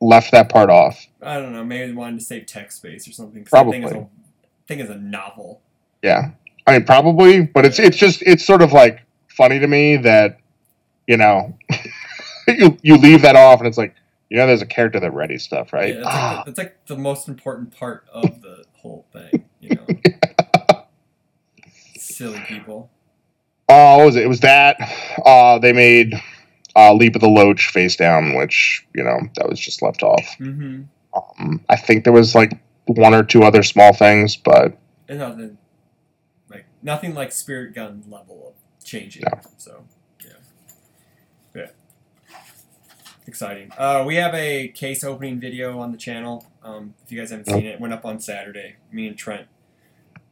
[0.00, 1.06] left that part off.
[1.22, 1.64] I don't know.
[1.64, 3.42] Maybe they wanted to save text space or something.
[3.42, 3.84] It's a, Probably.
[3.84, 4.06] I
[4.66, 5.60] think it's a novel.
[6.02, 6.32] Yeah,
[6.66, 10.38] I mean probably, but it's it's just it's sort of like funny to me that
[11.06, 11.56] you know
[12.48, 13.94] you you leave that off, and it's like
[14.28, 15.94] you know there's a character that ready stuff, right?
[15.94, 19.44] Yeah, that's, Ah, like the, that's like the most important part of the whole thing.
[19.60, 19.86] You know,
[21.96, 22.90] silly people.
[23.68, 24.24] Oh, what was it?
[24.24, 24.76] It was that
[25.24, 26.14] uh, they made
[26.76, 30.24] uh, Leap of the Loach face down, which you know that was just left off.
[30.38, 30.82] Mm-hmm.
[31.14, 34.76] Um, I think there was like one or two other small things, but
[35.08, 35.58] And nothing
[36.50, 39.22] like nothing like Spirit Gun level of changing.
[39.24, 39.40] No.
[39.56, 39.84] So
[40.24, 40.32] yeah,
[41.54, 41.68] yeah,
[43.26, 43.70] exciting.
[43.78, 46.46] Uh, we have a case opening video on the channel.
[46.62, 48.76] Um, if you guys haven't seen it, it went up on Saturday.
[48.90, 49.46] Me and Trent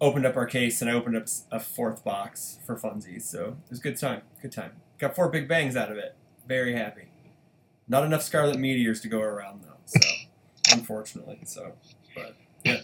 [0.02, 3.22] opened up our case, and I opened up a fourth box for funsies.
[3.22, 4.22] So it was a good time.
[4.42, 4.72] Good time.
[4.98, 6.14] Got four big bangs out of it.
[6.46, 7.08] Very happy.
[7.88, 9.68] Not enough Scarlet Meteors to go around though.
[9.86, 10.00] So
[10.72, 11.72] unfortunately, so
[12.14, 12.34] but
[12.64, 12.80] yeah.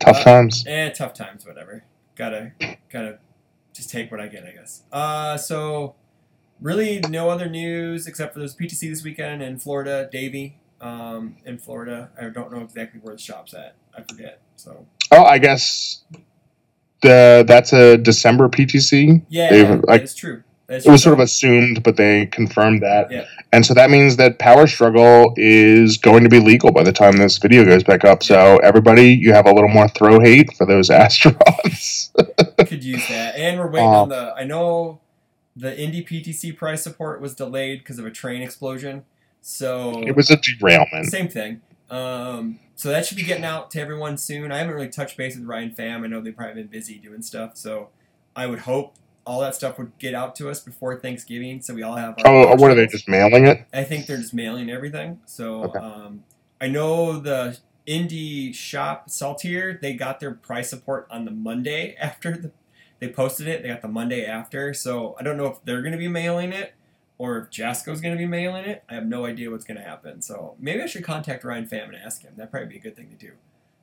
[0.00, 0.64] tough Uh, times.
[0.66, 1.84] Eh, tough times, whatever.
[2.16, 2.52] Gotta,
[2.90, 3.18] gotta
[3.72, 4.82] just take what I get, I guess.
[4.92, 5.94] Uh, so
[6.60, 11.58] really no other news except for there's PTC this weekend in Florida, Davie, um, in
[11.58, 12.10] Florida.
[12.20, 13.76] I don't know exactly where the shop's at.
[13.96, 14.40] I forget.
[14.56, 16.04] So Oh, I guess
[17.02, 19.22] the that's a December PTC.
[19.28, 20.42] yeah, They've, like, is true.
[20.66, 21.10] That is It was true.
[21.10, 23.10] sort of assumed, but they confirmed that.
[23.10, 23.24] Yeah.
[23.52, 27.16] And so that means that Power Struggle is going to be legal by the time
[27.16, 28.22] this video goes back up.
[28.22, 30.88] So everybody, you have a little more throw hate for those
[31.44, 32.10] astronauts.
[32.68, 33.34] could use that.
[33.36, 34.34] And we're waiting Uh, on the.
[34.36, 35.00] I know
[35.56, 39.04] the indie PTC price support was delayed because of a train explosion.
[39.42, 41.06] So it was a derailment.
[41.06, 41.62] Same thing.
[41.90, 44.52] Um, so that should be getting out to everyone soon.
[44.52, 46.04] I haven't really touched base with Ryan Pham.
[46.04, 47.56] I know they've probably been busy doing stuff.
[47.56, 47.88] So
[48.34, 48.94] I would hope
[49.26, 52.18] all that stuff would get out to us before Thanksgiving, so we all have.
[52.18, 53.66] Our Oh, what are they just mailing it?
[53.72, 55.20] I think they're just mailing everything.
[55.26, 55.78] So Okay.
[55.78, 56.24] um,
[56.60, 62.36] I know the indie shop Saltier they got their price support on the Monday after
[62.36, 62.50] the,
[62.98, 63.62] they posted it.
[63.62, 64.72] They got the Monday after.
[64.74, 66.74] So I don't know if they're going to be mailing it
[67.20, 68.82] or if Jasco's going to be mailing it.
[68.88, 70.22] I have no idea what's going to happen.
[70.22, 72.32] So maybe I should contact Ryan Pham and ask him.
[72.34, 73.32] That'd probably be a good thing to do.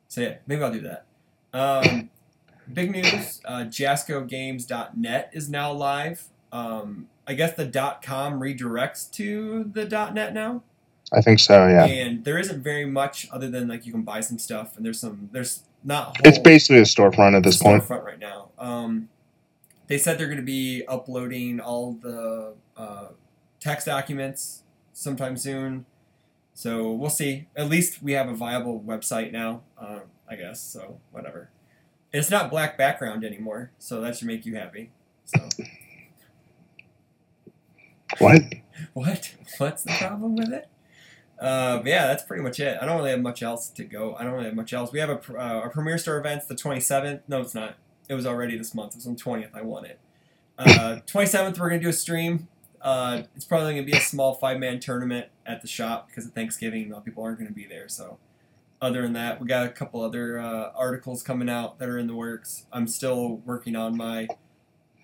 [0.08, 1.06] So yeah, maybe I'll do that.
[1.54, 2.10] Um,
[2.74, 6.24] big news: uh, JascoGames.net is now live.
[6.52, 7.68] Um, I guess the
[8.04, 10.64] .com redirects to the .net now,
[11.14, 11.86] I think so, yeah.
[11.86, 15.00] and there isn't very much other than like you can buy some stuff, and there's
[15.00, 16.18] some there's not.
[16.24, 17.84] It's whole- basically a storefront at this point.
[17.84, 18.50] storefront right now.
[18.58, 19.10] Um,
[19.86, 23.08] they said they're going to be uploading all the uh,
[23.60, 25.86] text documents sometime soon.
[26.54, 27.48] So we'll see.
[27.56, 30.62] At least we have a viable website now, um, I guess.
[30.62, 31.50] So whatever.
[32.12, 34.92] It's not black background anymore, so that should make you happy.
[35.26, 35.48] So
[38.20, 38.42] What?
[38.94, 39.36] what?
[39.58, 40.68] What's the problem with it?
[41.40, 42.78] Uh, but yeah, that's pretty much it.
[42.82, 44.16] I don't really have much else to go.
[44.16, 44.92] I don't really have much else.
[44.92, 47.22] We have a uh, our premiere store event's the 27th.
[47.28, 47.76] No, it's not.
[48.10, 48.94] It was already this month.
[48.94, 49.50] It was on 20th.
[49.54, 50.00] I won it.
[50.58, 52.48] Uh, 27th, we're gonna do a stream.
[52.88, 56.26] Uh, it's probably going to be a small five man tournament at the shop because
[56.26, 56.90] of Thanksgiving.
[56.90, 57.90] A lot of people aren't going to be there.
[57.90, 58.18] So,
[58.82, 62.08] other than that, we got a couple other uh, articles coming out that are in
[62.08, 62.66] the works.
[62.72, 64.30] I'm still working on my.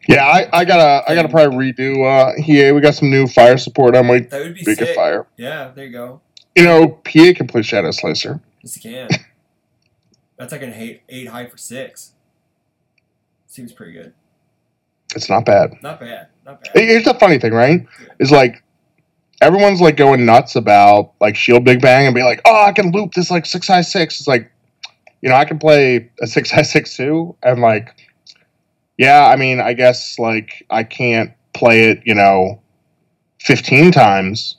[0.07, 2.71] Yeah, I, I gotta I gotta probably redo uh EA.
[2.71, 4.95] We got some new fire support on my That would be Beacon sick.
[4.95, 5.27] Fire.
[5.35, 6.21] Yeah, there you go.
[6.55, 8.39] You know, PA can play Shadow Slicer.
[8.61, 9.09] Yes, you can.
[10.37, 12.13] That's like an eight, eight high for six.
[13.45, 14.13] Seems pretty good.
[15.15, 15.73] It's not bad.
[15.81, 16.27] Not bad.
[16.45, 16.71] Not bad.
[16.75, 17.85] Here's the funny thing, right?
[18.19, 18.63] Is like
[19.41, 22.91] everyone's like going nuts about like Shield Big Bang and be like, oh, I can
[22.91, 24.19] loop this like six high six.
[24.19, 24.51] It's like,
[25.21, 27.95] you know, I can play a six high six too, and like,
[28.97, 32.61] yeah, I mean, I guess like I can't play it, you know,
[33.39, 34.57] fifteen times,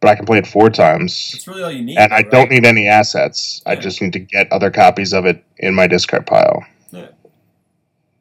[0.00, 1.96] but I can play it four times, That's really all you need.
[1.98, 3.62] and I though, don't need any assets.
[3.66, 6.64] I just need to get other copies of it in my discard pile.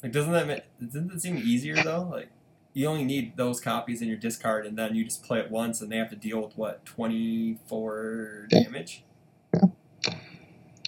[0.03, 2.09] Like, doesn't that ma- doesn't that seem easier though?
[2.11, 2.29] Like,
[2.73, 5.81] you only need those copies in your discard, and then you just play it once,
[5.81, 8.63] and they have to deal with what twenty four Yeah.
[8.63, 9.03] damage.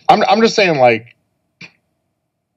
[0.10, 1.16] I'm I'm just saying like.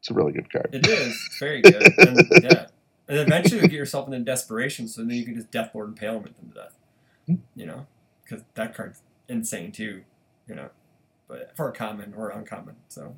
[0.01, 0.71] It's a really good card.
[0.73, 1.09] It is.
[1.27, 1.83] It's very good.
[1.99, 2.67] and, yeah.
[3.09, 6.37] And eventually you get yourself into desperation, so then you can just Death Lord Impalement
[6.37, 7.39] them to death.
[7.57, 7.87] You know?
[8.23, 10.03] Because that card's insane too.
[10.47, 10.71] You know?
[11.27, 12.77] But for a common or uncommon.
[12.89, 13.17] So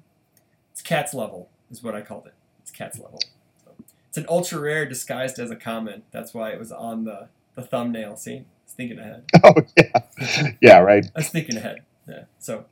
[0.73, 2.35] it's cat's level, is what I called it.
[2.71, 3.21] It's cat's level.
[3.65, 3.73] So
[4.09, 6.03] it's an ultra rare disguised as a common.
[6.13, 8.17] That's why it was on the, the thumbnail.
[8.17, 8.37] See?
[8.37, 9.25] I was thinking ahead.
[9.43, 11.05] Oh yeah, yeah, right.
[11.05, 11.83] I was thinking ahead.
[12.09, 12.25] Yeah.
[12.39, 12.67] So,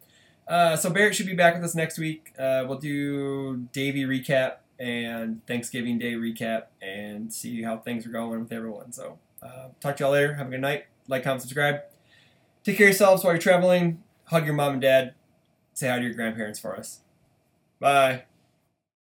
[0.47, 2.33] uh, so Barrett should be back with us next week.
[2.39, 8.41] Uh, we'll do Davie recap and Thanksgiving Day recap and see how things are going
[8.41, 8.93] with everyone.
[8.93, 10.35] So, uh, talk to y'all later.
[10.35, 10.85] Have a good night.
[11.09, 11.81] Like, comment, subscribe.
[12.63, 14.03] Take care of yourselves while you're traveling.
[14.25, 15.15] Hug your mom and dad.
[15.75, 17.01] Say hi to your grandparents for us.
[17.81, 18.28] Bye.